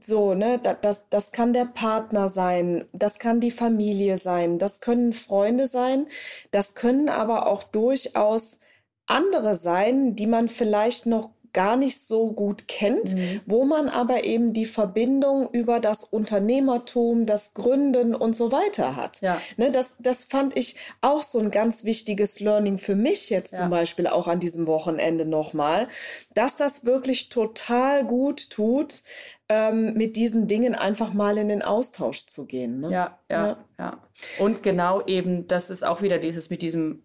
so, 0.00 0.34
ne, 0.34 0.60
das, 0.80 1.08
das 1.10 1.30
kann 1.30 1.52
der 1.52 1.66
Partner 1.66 2.26
sein, 2.26 2.86
das 2.92 3.20
kann 3.20 3.38
die 3.38 3.52
Familie 3.52 4.16
sein, 4.16 4.58
das 4.58 4.80
können 4.80 5.12
Freunde 5.12 5.68
sein, 5.68 6.06
das 6.50 6.74
können 6.74 7.08
aber 7.08 7.46
auch 7.46 7.62
durchaus 7.62 8.58
andere 9.06 9.54
sein, 9.54 10.16
die 10.16 10.26
man 10.26 10.48
vielleicht 10.48 11.06
noch 11.06 11.30
gar 11.54 11.76
nicht 11.76 12.02
so 12.02 12.32
gut 12.32 12.68
kennt, 12.68 13.14
mhm. 13.14 13.40
wo 13.46 13.64
man 13.64 13.88
aber 13.88 14.24
eben 14.24 14.52
die 14.52 14.66
Verbindung 14.66 15.48
über 15.52 15.80
das 15.80 16.04
Unternehmertum, 16.04 17.24
das 17.24 17.54
Gründen 17.54 18.14
und 18.14 18.36
so 18.36 18.52
weiter 18.52 18.96
hat. 18.96 19.22
Ja. 19.22 19.40
Ne, 19.56 19.70
das, 19.70 19.94
das 20.00 20.24
fand 20.26 20.58
ich 20.58 20.76
auch 21.00 21.22
so 21.22 21.38
ein 21.38 21.50
ganz 21.50 21.84
wichtiges 21.84 22.40
Learning 22.40 22.76
für 22.76 22.96
mich 22.96 23.30
jetzt 23.30 23.52
ja. 23.52 23.60
zum 23.60 23.70
Beispiel 23.70 24.06
auch 24.06 24.28
an 24.28 24.40
diesem 24.40 24.66
Wochenende 24.66 25.24
nochmal, 25.24 25.88
dass 26.34 26.56
das 26.56 26.84
wirklich 26.84 27.30
total 27.30 28.04
gut 28.04 28.50
tut, 28.50 29.02
ähm, 29.48 29.94
mit 29.94 30.16
diesen 30.16 30.46
Dingen 30.46 30.74
einfach 30.74 31.12
mal 31.12 31.38
in 31.38 31.48
den 31.48 31.62
Austausch 31.62 32.26
zu 32.26 32.46
gehen. 32.46 32.80
Ne? 32.80 32.90
Ja, 32.90 33.18
ja, 33.30 33.46
ja, 33.46 33.56
ja. 33.78 33.98
Und 34.38 34.62
genau 34.62 35.04
eben, 35.06 35.46
das 35.46 35.70
ist 35.70 35.84
auch 35.84 36.02
wieder 36.02 36.18
dieses 36.18 36.50
mit 36.50 36.62
diesem 36.62 37.04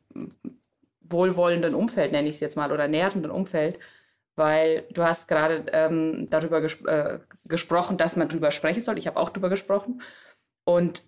wohlwollenden 1.09 1.75
Umfeld, 1.75 2.11
nenne 2.11 2.27
ich 2.27 2.35
es 2.35 2.41
jetzt 2.41 2.57
mal, 2.57 2.71
oder 2.71 2.87
nährenden 2.87 3.31
Umfeld, 3.31 3.79
weil 4.35 4.85
du 4.91 5.03
hast 5.03 5.27
gerade 5.27 5.65
ähm, 5.73 6.27
darüber 6.29 6.61
ges 6.61 6.81
äh, 6.85 7.19
gesprochen, 7.45 7.97
dass 7.97 8.15
man 8.15 8.29
darüber 8.29 8.51
sprechen 8.51 8.81
soll. 8.81 8.97
Ich 8.97 9.07
habe 9.07 9.19
auch 9.19 9.29
darüber 9.29 9.49
gesprochen. 9.49 10.01
Und 10.65 11.03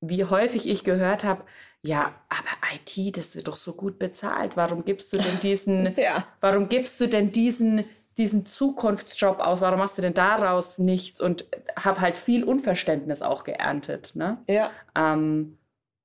wie 0.00 0.24
häufig 0.24 0.68
ich 0.68 0.84
gehört 0.84 1.24
habe, 1.24 1.44
ja, 1.82 2.14
aber 2.28 2.48
IT, 2.74 3.16
das 3.16 3.36
wird 3.36 3.48
doch 3.48 3.56
so 3.56 3.74
gut 3.74 3.98
bezahlt. 3.98 4.56
Warum 4.56 4.84
gibst 4.84 5.12
du 5.12 5.18
denn 5.18 5.40
diesen, 5.42 5.94
ja. 5.96 6.26
warum 6.40 6.68
gibst 6.68 7.00
du 7.00 7.06
denn 7.06 7.30
diesen, 7.30 7.84
diesen 8.18 8.44
Zukunftsjob 8.46 9.38
aus? 9.40 9.60
Warum 9.60 9.78
machst 9.78 9.98
du 9.98 10.02
denn 10.02 10.14
daraus 10.14 10.78
nichts? 10.78 11.20
Und 11.20 11.46
habe 11.78 12.00
halt 12.00 12.16
viel 12.16 12.42
Unverständnis 12.42 13.22
auch 13.22 13.44
geerntet. 13.44 14.10
Ne? 14.14 14.38
Ja. 14.48 14.70
Ähm, 14.96 15.58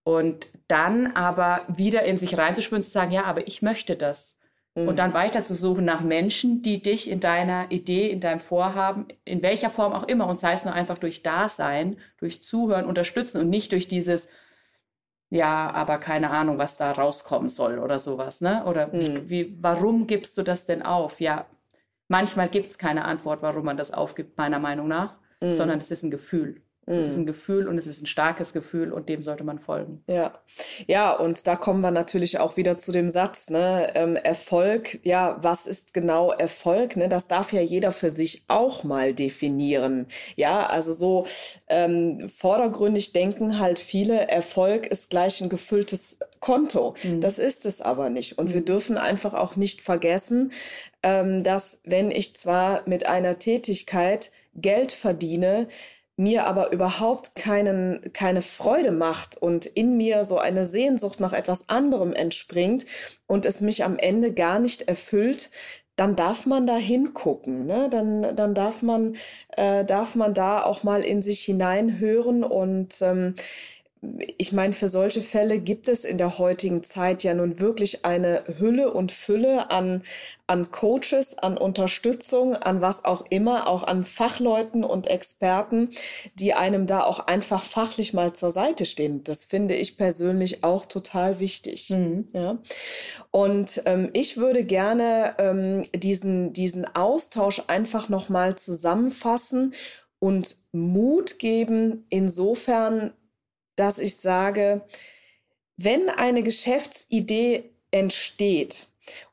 und 0.03 0.47
dann 0.67 1.07
aber 1.15 1.61
wieder 1.67 2.03
in 2.03 2.17
sich 2.17 2.37
reinzuspüren, 2.37 2.83
zu 2.83 2.89
sagen, 2.89 3.11
ja, 3.11 3.25
aber 3.25 3.47
ich 3.47 3.61
möchte 3.61 3.95
das. 3.95 4.37
Mhm. 4.75 4.87
Und 4.87 4.99
dann 4.99 5.13
weiter 5.13 5.43
zu 5.43 5.53
suchen 5.53 5.85
nach 5.85 6.01
Menschen, 6.01 6.61
die 6.61 6.81
dich 6.81 7.09
in 7.09 7.19
deiner 7.19 7.71
Idee, 7.71 8.09
in 8.09 8.19
deinem 8.19 8.39
Vorhaben, 8.39 9.07
in 9.25 9.41
welcher 9.41 9.69
Form 9.69 9.93
auch 9.93 10.07
immer, 10.07 10.27
und 10.27 10.39
sei 10.39 10.53
es 10.53 10.65
nur 10.65 10.73
einfach 10.73 10.97
durch 10.97 11.23
Dasein, 11.23 11.97
durch 12.17 12.43
Zuhören, 12.43 12.85
unterstützen 12.85 13.41
und 13.41 13.49
nicht 13.49 13.71
durch 13.73 13.87
dieses, 13.87 14.29
ja, 15.29 15.71
aber 15.71 15.97
keine 15.97 16.29
Ahnung, 16.31 16.57
was 16.57 16.77
da 16.77 16.91
rauskommen 16.91 17.49
soll 17.49 17.79
oder 17.79 17.99
sowas, 17.99 18.41
ne? 18.41 18.65
Oder 18.65 18.87
mhm. 18.87 18.93
wie, 18.93 19.29
wie, 19.29 19.57
warum 19.61 20.07
gibst 20.07 20.37
du 20.37 20.43
das 20.43 20.65
denn 20.65 20.81
auf? 20.81 21.19
Ja, 21.19 21.45
manchmal 22.07 22.49
gibt 22.49 22.69
es 22.69 22.77
keine 22.77 23.05
Antwort, 23.05 23.41
warum 23.41 23.65
man 23.65 23.77
das 23.77 23.91
aufgibt, 23.91 24.37
meiner 24.37 24.59
Meinung 24.59 24.87
nach, 24.87 25.19
mhm. 25.41 25.51
sondern 25.51 25.79
es 25.79 25.91
ist 25.91 26.03
ein 26.03 26.11
Gefühl. 26.11 26.61
Es 26.87 27.09
ist 27.09 27.17
ein 27.17 27.21
mhm. 27.21 27.27
Gefühl 27.27 27.67
und 27.67 27.77
es 27.77 27.85
ist 27.85 28.01
ein 28.01 28.07
starkes 28.07 28.53
Gefühl 28.53 28.91
und 28.91 29.07
dem 29.07 29.21
sollte 29.21 29.43
man 29.43 29.59
folgen. 29.59 30.03
Ja, 30.07 30.33
ja, 30.87 31.13
und 31.13 31.45
da 31.45 31.55
kommen 31.55 31.81
wir 31.81 31.91
natürlich 31.91 32.39
auch 32.39 32.57
wieder 32.57 32.77
zu 32.77 32.91
dem 32.91 33.11
Satz, 33.11 33.51
ne? 33.51 33.91
Ähm, 33.93 34.15
Erfolg, 34.15 34.99
ja, 35.03 35.37
was 35.41 35.67
ist 35.67 35.93
genau 35.93 36.31
Erfolg? 36.31 36.97
Ne? 36.97 37.07
Das 37.07 37.27
darf 37.27 37.53
ja 37.53 37.61
jeder 37.61 37.91
für 37.91 38.09
sich 38.09 38.45
auch 38.47 38.83
mal 38.83 39.13
definieren. 39.13 40.07
Ja, 40.35 40.65
also 40.65 40.91
so 40.91 41.25
ähm, 41.69 42.27
vordergründig 42.29 43.13
denken 43.13 43.59
halt 43.59 43.77
viele, 43.77 44.27
Erfolg 44.27 44.87
ist 44.87 45.11
gleich 45.11 45.39
ein 45.41 45.49
gefülltes 45.49 46.17
Konto. 46.39 46.95
Mhm. 47.03 47.21
Das 47.21 47.37
ist 47.37 47.67
es 47.67 47.81
aber 47.81 48.09
nicht. 48.09 48.37
Und 48.39 48.49
mhm. 48.49 48.53
wir 48.55 48.65
dürfen 48.65 48.97
einfach 48.97 49.35
auch 49.35 49.55
nicht 49.55 49.81
vergessen, 49.81 50.51
ähm, 51.03 51.43
dass 51.43 51.79
wenn 51.83 52.09
ich 52.09 52.35
zwar 52.35 52.81
mit 52.87 53.05
einer 53.05 53.37
Tätigkeit 53.39 54.31
Geld 54.55 54.91
verdiene, 54.91 55.67
mir 56.21 56.45
aber 56.45 56.71
überhaupt 56.71 57.35
keinen, 57.35 58.13
keine 58.13 58.41
Freude 58.41 58.91
macht 58.91 59.37
und 59.37 59.65
in 59.65 59.97
mir 59.97 60.23
so 60.23 60.37
eine 60.37 60.65
Sehnsucht 60.65 61.19
nach 61.19 61.33
etwas 61.33 61.67
anderem 61.67 62.13
entspringt 62.13 62.85
und 63.27 63.45
es 63.45 63.61
mich 63.61 63.83
am 63.83 63.97
Ende 63.97 64.31
gar 64.31 64.59
nicht 64.59 64.83
erfüllt, 64.83 65.49
dann 65.95 66.15
darf 66.15 66.45
man 66.45 66.67
da 66.67 66.77
hingucken. 66.77 67.65
Ne? 67.65 67.87
Dann, 67.89 68.35
dann 68.35 68.53
darf, 68.53 68.81
man, 68.81 69.15
äh, 69.57 69.83
darf 69.83 70.15
man 70.15 70.33
da 70.33 70.63
auch 70.63 70.83
mal 70.83 71.01
in 71.01 71.21
sich 71.21 71.41
hineinhören 71.41 72.43
und 72.43 73.01
ähm, 73.01 73.33
ich 74.37 74.51
meine, 74.51 74.73
für 74.73 74.87
solche 74.87 75.21
Fälle 75.21 75.59
gibt 75.59 75.87
es 75.87 76.05
in 76.05 76.17
der 76.17 76.39
heutigen 76.39 76.81
Zeit 76.81 77.23
ja 77.23 77.35
nun 77.35 77.59
wirklich 77.59 78.03
eine 78.03 78.43
Hülle 78.57 78.91
und 78.91 79.11
Fülle 79.11 79.69
an, 79.69 80.01
an 80.47 80.71
Coaches, 80.71 81.37
an 81.37 81.55
Unterstützung, 81.55 82.55
an 82.55 82.81
was 82.81 83.05
auch 83.05 83.25
immer, 83.29 83.67
auch 83.67 83.83
an 83.83 84.03
Fachleuten 84.03 84.83
und 84.83 85.05
Experten, 85.05 85.89
die 86.33 86.55
einem 86.55 86.87
da 86.87 87.03
auch 87.03 87.19
einfach 87.19 87.63
fachlich 87.63 88.13
mal 88.13 88.33
zur 88.33 88.49
Seite 88.49 88.87
stehen. 88.87 89.23
Das 89.23 89.45
finde 89.45 89.75
ich 89.75 89.97
persönlich 89.97 90.63
auch 90.63 90.85
total 90.85 91.39
wichtig. 91.39 91.91
Mhm. 91.91 92.25
Ja. 92.33 92.57
Und 93.29 93.83
ähm, 93.85 94.09
ich 94.13 94.35
würde 94.35 94.63
gerne 94.63 95.35
ähm, 95.37 95.83
diesen, 95.93 96.53
diesen 96.53 96.87
Austausch 96.95 97.61
einfach 97.67 98.09
nochmal 98.09 98.55
zusammenfassen 98.55 99.75
und 100.17 100.57
Mut 100.71 101.39
geben, 101.39 102.05
insofern, 102.09 103.13
dass 103.75 103.97
ich 103.97 104.17
sage, 104.17 104.81
wenn 105.77 106.09
eine 106.09 106.43
Geschäftsidee 106.43 107.71
entsteht 107.91 108.87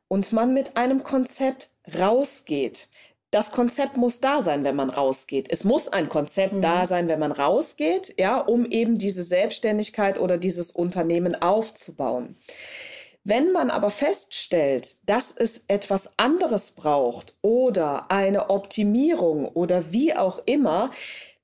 und 0.09 0.33
man 0.33 0.55
mit 0.55 0.77
einem 0.77 1.03
Konzept 1.03 1.71
rausgeht, 1.99 2.89
das 3.31 3.53
Konzept 3.53 3.99
muss 3.99 4.21
da 4.21 4.41
sein, 4.41 4.65
wenn 4.65 4.77
man 4.77 4.89
rausgeht. 4.89 5.49
Es 5.51 5.63
muss 5.63 5.89
ein 5.89 6.09
Konzept 6.09 6.55
mhm. 6.55 6.63
da 6.63 6.87
sein, 6.87 7.09
wenn 7.09 7.19
man 7.19 7.33
rausgeht, 7.33 8.15
ja, 8.19 8.39
um 8.39 8.65
eben 8.65 8.97
diese 8.97 9.23
Selbstständigkeit 9.23 10.19
oder 10.19 10.39
dieses 10.39 10.71
Unternehmen 10.71 11.35
aufzubauen. 11.35 12.37
Wenn 13.25 13.53
man 13.53 13.69
aber 13.69 13.91
feststellt, 13.91 15.07
dass 15.07 15.35
es 15.37 15.65
etwas 15.69 16.11
anderes 16.17 16.71
braucht 16.71 17.37
oder 17.43 18.11
eine 18.11 18.49
Optimierung 18.49 19.45
oder 19.45 19.93
wie 19.93 20.17
auch 20.17 20.41
immer, 20.47 20.91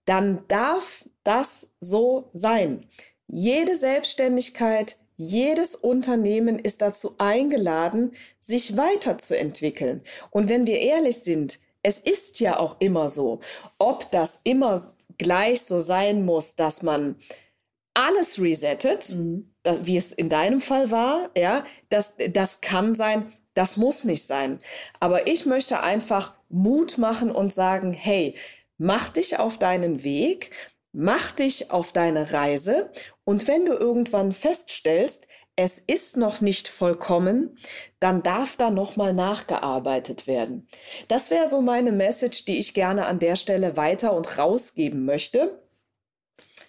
dann 0.04 0.44
darf 0.48 1.08
das 1.22 1.70
so 1.80 2.30
sein. 2.32 2.86
Jede 3.26 3.76
Selbstständigkeit 3.76 4.98
Jedes 5.16 5.76
Unternehmen 5.76 6.58
ist 6.58 6.82
dazu 6.82 7.14
eingeladen, 7.18 8.12
sich 8.40 8.76
weiterzuentwickeln. 8.76 10.02
Und 10.30 10.48
wenn 10.48 10.66
wir 10.66 10.80
ehrlich 10.80 11.18
sind, 11.18 11.60
es 11.82 12.00
ist 12.00 12.40
ja 12.40 12.58
auch 12.58 12.80
immer 12.80 13.08
so, 13.08 13.40
ob 13.78 14.10
das 14.10 14.40
immer 14.42 14.82
gleich 15.18 15.62
so 15.62 15.78
sein 15.78 16.24
muss, 16.24 16.56
dass 16.56 16.82
man 16.82 17.16
alles 17.92 18.40
resettet, 18.40 19.14
mhm. 19.14 19.54
das, 19.62 19.86
wie 19.86 19.96
es 19.96 20.12
in 20.12 20.28
deinem 20.28 20.60
Fall 20.60 20.90
war, 20.90 21.30
ja, 21.36 21.64
das, 21.90 22.14
das 22.30 22.60
kann 22.60 22.96
sein, 22.96 23.32
das 23.52 23.76
muss 23.76 24.02
nicht 24.02 24.26
sein. 24.26 24.58
Aber 24.98 25.28
ich 25.28 25.46
möchte 25.46 25.80
einfach 25.80 26.34
Mut 26.48 26.98
machen 26.98 27.30
und 27.30 27.54
sagen, 27.54 27.92
hey, 27.92 28.34
mach 28.78 29.08
dich 29.08 29.38
auf 29.38 29.58
deinen 29.58 30.04
Weg, 30.04 30.50
mach 30.92 31.32
dich 31.32 31.70
auf 31.70 31.92
deine 31.92 32.32
Reise 32.32 32.90
und 33.24 33.48
wenn 33.48 33.66
du 33.66 33.72
irgendwann 33.72 34.32
feststellst, 34.32 35.26
es 35.56 35.80
ist 35.86 36.16
noch 36.16 36.40
nicht 36.40 36.66
vollkommen, 36.66 37.56
dann 38.00 38.22
darf 38.22 38.56
da 38.56 38.70
nochmal 38.70 39.12
nachgearbeitet 39.12 40.26
werden. 40.26 40.66
Das 41.06 41.30
wäre 41.30 41.48
so 41.48 41.60
meine 41.60 41.92
Message, 41.92 42.44
die 42.44 42.58
ich 42.58 42.74
gerne 42.74 43.06
an 43.06 43.20
der 43.20 43.36
Stelle 43.36 43.76
weiter 43.76 44.14
und 44.14 44.36
rausgeben 44.36 45.04
möchte. 45.04 45.62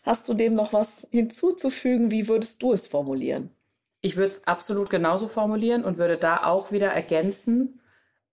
Hast 0.03 0.29
du 0.29 0.35
dem 0.35 0.53
noch 0.53 0.71
was 0.71 1.07
hinzuzufügen? 1.11 2.11
Wie 2.11 2.27
würdest 2.27 2.61
du 2.61 2.73
es 2.73 2.85
formulieren? 2.87 3.49
Ich 4.01 4.17
würde 4.17 4.29
es 4.29 4.45
absolut 4.45 4.91
genauso 4.91 5.27
formulieren 5.27 5.83
und 5.83 5.97
würde 5.97 6.17
da 6.17 6.43
auch 6.43 6.71
wieder 6.71 6.89
ergänzen, 6.89 7.81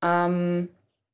ähm, 0.03 0.69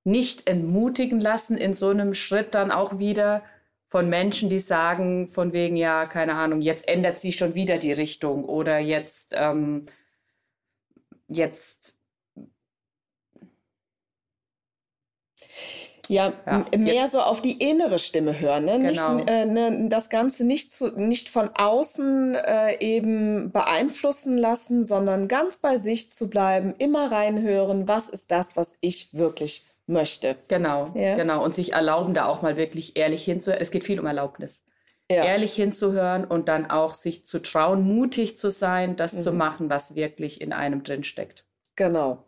nicht 0.08 0.48
entmutigen 0.48 1.20
lassen 1.20 1.56
in 1.56 1.74
so 1.74 1.88
einem 1.88 2.14
Schritt 2.14 2.54
dann 2.54 2.70
auch 2.70 2.98
wieder, 2.98 3.42
von 3.88 4.08
Menschen, 4.08 4.50
die 4.50 4.60
sagen, 4.60 5.28
von 5.28 5.52
wegen, 5.52 5.76
ja, 5.76 6.06
keine 6.06 6.34
Ahnung, 6.34 6.60
jetzt 6.60 6.86
ändert 6.88 7.18
sie 7.18 7.32
schon 7.32 7.54
wieder 7.54 7.78
die 7.78 7.92
Richtung 7.92 8.44
oder 8.44 8.78
jetzt, 8.78 9.34
ähm, 9.34 9.86
jetzt. 11.26 11.94
Ja, 16.06 16.32
ja 16.46 16.64
mehr 16.76 16.94
jetzt. 16.94 17.12
so 17.12 17.20
auf 17.20 17.40
die 17.40 17.52
innere 17.52 17.98
Stimme 17.98 18.38
hören. 18.38 18.66
Ne? 18.66 18.78
Genau. 18.78 19.14
Nicht, 19.14 19.30
äh, 19.30 19.46
ne, 19.46 19.88
das 19.88 20.10
Ganze 20.10 20.46
nicht, 20.46 20.70
zu, 20.70 20.88
nicht 20.98 21.30
von 21.30 21.48
außen 21.54 22.34
äh, 22.34 22.78
eben 22.80 23.52
beeinflussen 23.52 24.36
lassen, 24.36 24.84
sondern 24.84 25.28
ganz 25.28 25.56
bei 25.56 25.78
sich 25.78 26.10
zu 26.10 26.28
bleiben, 26.28 26.74
immer 26.78 27.10
reinhören, 27.10 27.88
was 27.88 28.10
ist 28.10 28.30
das, 28.30 28.54
was 28.56 28.76
ich 28.80 29.14
wirklich 29.14 29.66
möchte. 29.88 30.36
Genau, 30.48 30.92
ja. 30.94 31.16
genau. 31.16 31.44
Und 31.44 31.54
sich 31.54 31.72
erlauben, 31.72 32.14
da 32.14 32.26
auch 32.26 32.42
mal 32.42 32.56
wirklich 32.56 32.96
ehrlich 32.96 33.24
hinzuhören. 33.24 33.60
Es 33.60 33.70
geht 33.70 33.84
viel 33.84 33.98
um 33.98 34.06
Erlaubnis. 34.06 34.64
Ja. 35.10 35.24
Ehrlich 35.24 35.54
hinzuhören 35.54 36.24
und 36.24 36.48
dann 36.48 36.70
auch 36.70 36.92
sich 36.92 37.24
zu 37.24 37.40
trauen, 37.40 37.82
mutig 37.82 38.36
zu 38.36 38.50
sein, 38.50 38.94
das 38.96 39.14
mhm. 39.14 39.20
zu 39.20 39.32
machen, 39.32 39.70
was 39.70 39.94
wirklich 39.94 40.40
in 40.40 40.52
einem 40.52 40.82
drin 40.82 41.02
steckt. 41.02 41.46
Genau. 41.78 42.24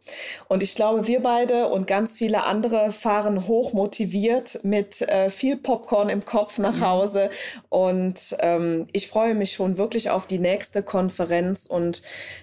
Und 0.46 0.62
ich 0.62 0.76
glaube, 0.76 1.08
wir 1.08 1.20
beide 1.22 1.66
und 1.66 1.88
ganz 1.88 2.16
viele 2.16 2.44
andere 2.44 2.92
fahren 2.92 3.48
hoch 3.48 3.72
motiviert 3.72 4.60
mit 4.62 5.02
äh, 5.02 5.28
viel 5.28 5.56
Popcorn 5.56 6.08
im 6.08 6.24
Kopf 6.24 6.58
nach 6.58 6.76
mhm. 6.76 6.86
Hause. 6.86 7.30
Und 7.68 8.36
ähm, 8.38 8.86
ich 8.92 9.08
freue 9.08 9.34
mich 9.34 9.52
schon 9.52 9.76
wirklich 9.76 10.08
auf 10.08 10.28
die 10.28 10.38
nächste 10.38 10.84
Konferenz 10.84 11.66
und 11.66 12.02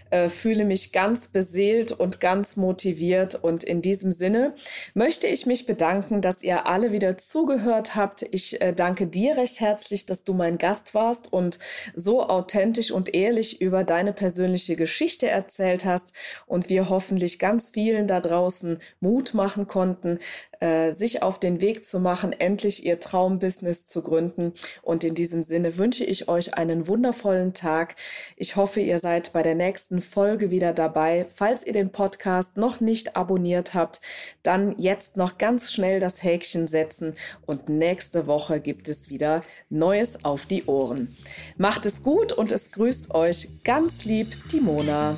äh, 0.09 0.29
fühle 0.29 0.65
mich 0.65 0.91
ganz 0.91 1.27
beseelt 1.27 1.91
und 1.91 2.19
ganz 2.19 2.57
motiviert. 2.57 3.35
Und 3.35 3.63
in 3.63 3.81
diesem 3.81 4.11
Sinne 4.11 4.53
möchte 4.93 5.27
ich 5.27 5.45
mich 5.45 5.65
bedanken, 5.65 6.21
dass 6.21 6.43
ihr 6.43 6.67
alle 6.67 6.91
wieder 6.91 7.17
zugehört 7.17 7.95
habt. 7.95 8.25
Ich 8.31 8.61
äh, 8.61 8.73
danke 8.73 9.07
dir 9.07 9.37
recht 9.37 9.59
herzlich, 9.59 10.05
dass 10.05 10.23
du 10.23 10.33
mein 10.33 10.57
Gast 10.57 10.93
warst 10.93 11.31
und 11.31 11.59
so 11.95 12.23
authentisch 12.23 12.91
und 12.91 13.13
ehrlich 13.13 13.61
über 13.61 13.83
deine 13.83 14.13
persönliche 14.13 14.75
Geschichte 14.75 15.27
erzählt 15.27 15.85
hast. 15.85 16.13
Und 16.45 16.69
wir 16.69 16.89
hoffentlich 16.89 17.39
ganz 17.39 17.71
vielen 17.71 18.07
da 18.07 18.19
draußen 18.19 18.79
Mut 18.99 19.33
machen 19.33 19.67
konnten, 19.67 20.19
äh, 20.59 20.91
sich 20.91 21.23
auf 21.23 21.39
den 21.39 21.61
Weg 21.61 21.85
zu 21.85 21.99
machen, 21.99 22.31
endlich 22.31 22.85
ihr 22.85 22.99
Traumbusiness 22.99 23.85
zu 23.85 24.01
gründen. 24.01 24.53
Und 24.81 25.03
in 25.03 25.13
diesem 25.13 25.43
Sinne 25.43 25.77
wünsche 25.77 26.03
ich 26.03 26.27
euch 26.27 26.55
einen 26.55 26.87
wundervollen 26.87 27.53
Tag. 27.53 27.95
Ich 28.35 28.55
hoffe, 28.55 28.79
ihr 28.79 28.99
seid 28.99 29.33
bei 29.33 29.43
der 29.43 29.55
nächsten 29.97 30.01
Folge 30.01 30.51
wieder 30.51 30.73
dabei. 30.73 31.25
Falls 31.27 31.65
ihr 31.65 31.73
den 31.73 31.91
Podcast 31.91 32.57
noch 32.57 32.79
nicht 32.81 33.15
abonniert 33.15 33.73
habt, 33.73 34.01
dann 34.43 34.77
jetzt 34.77 35.17
noch 35.17 35.37
ganz 35.37 35.71
schnell 35.71 35.99
das 35.99 36.23
Häkchen 36.23 36.67
setzen 36.67 37.15
und 37.45 37.69
nächste 37.69 38.27
Woche 38.27 38.59
gibt 38.59 38.87
es 38.89 39.09
wieder 39.09 39.41
Neues 39.69 40.23
auf 40.23 40.45
die 40.45 40.65
Ohren. 40.65 41.15
Macht 41.57 41.85
es 41.85 42.03
gut 42.03 42.31
und 42.33 42.51
es 42.51 42.71
grüßt 42.71 43.13
euch 43.13 43.49
ganz 43.63 44.05
lieb 44.05 44.27
die 44.51 44.59
Mona. 44.59 45.17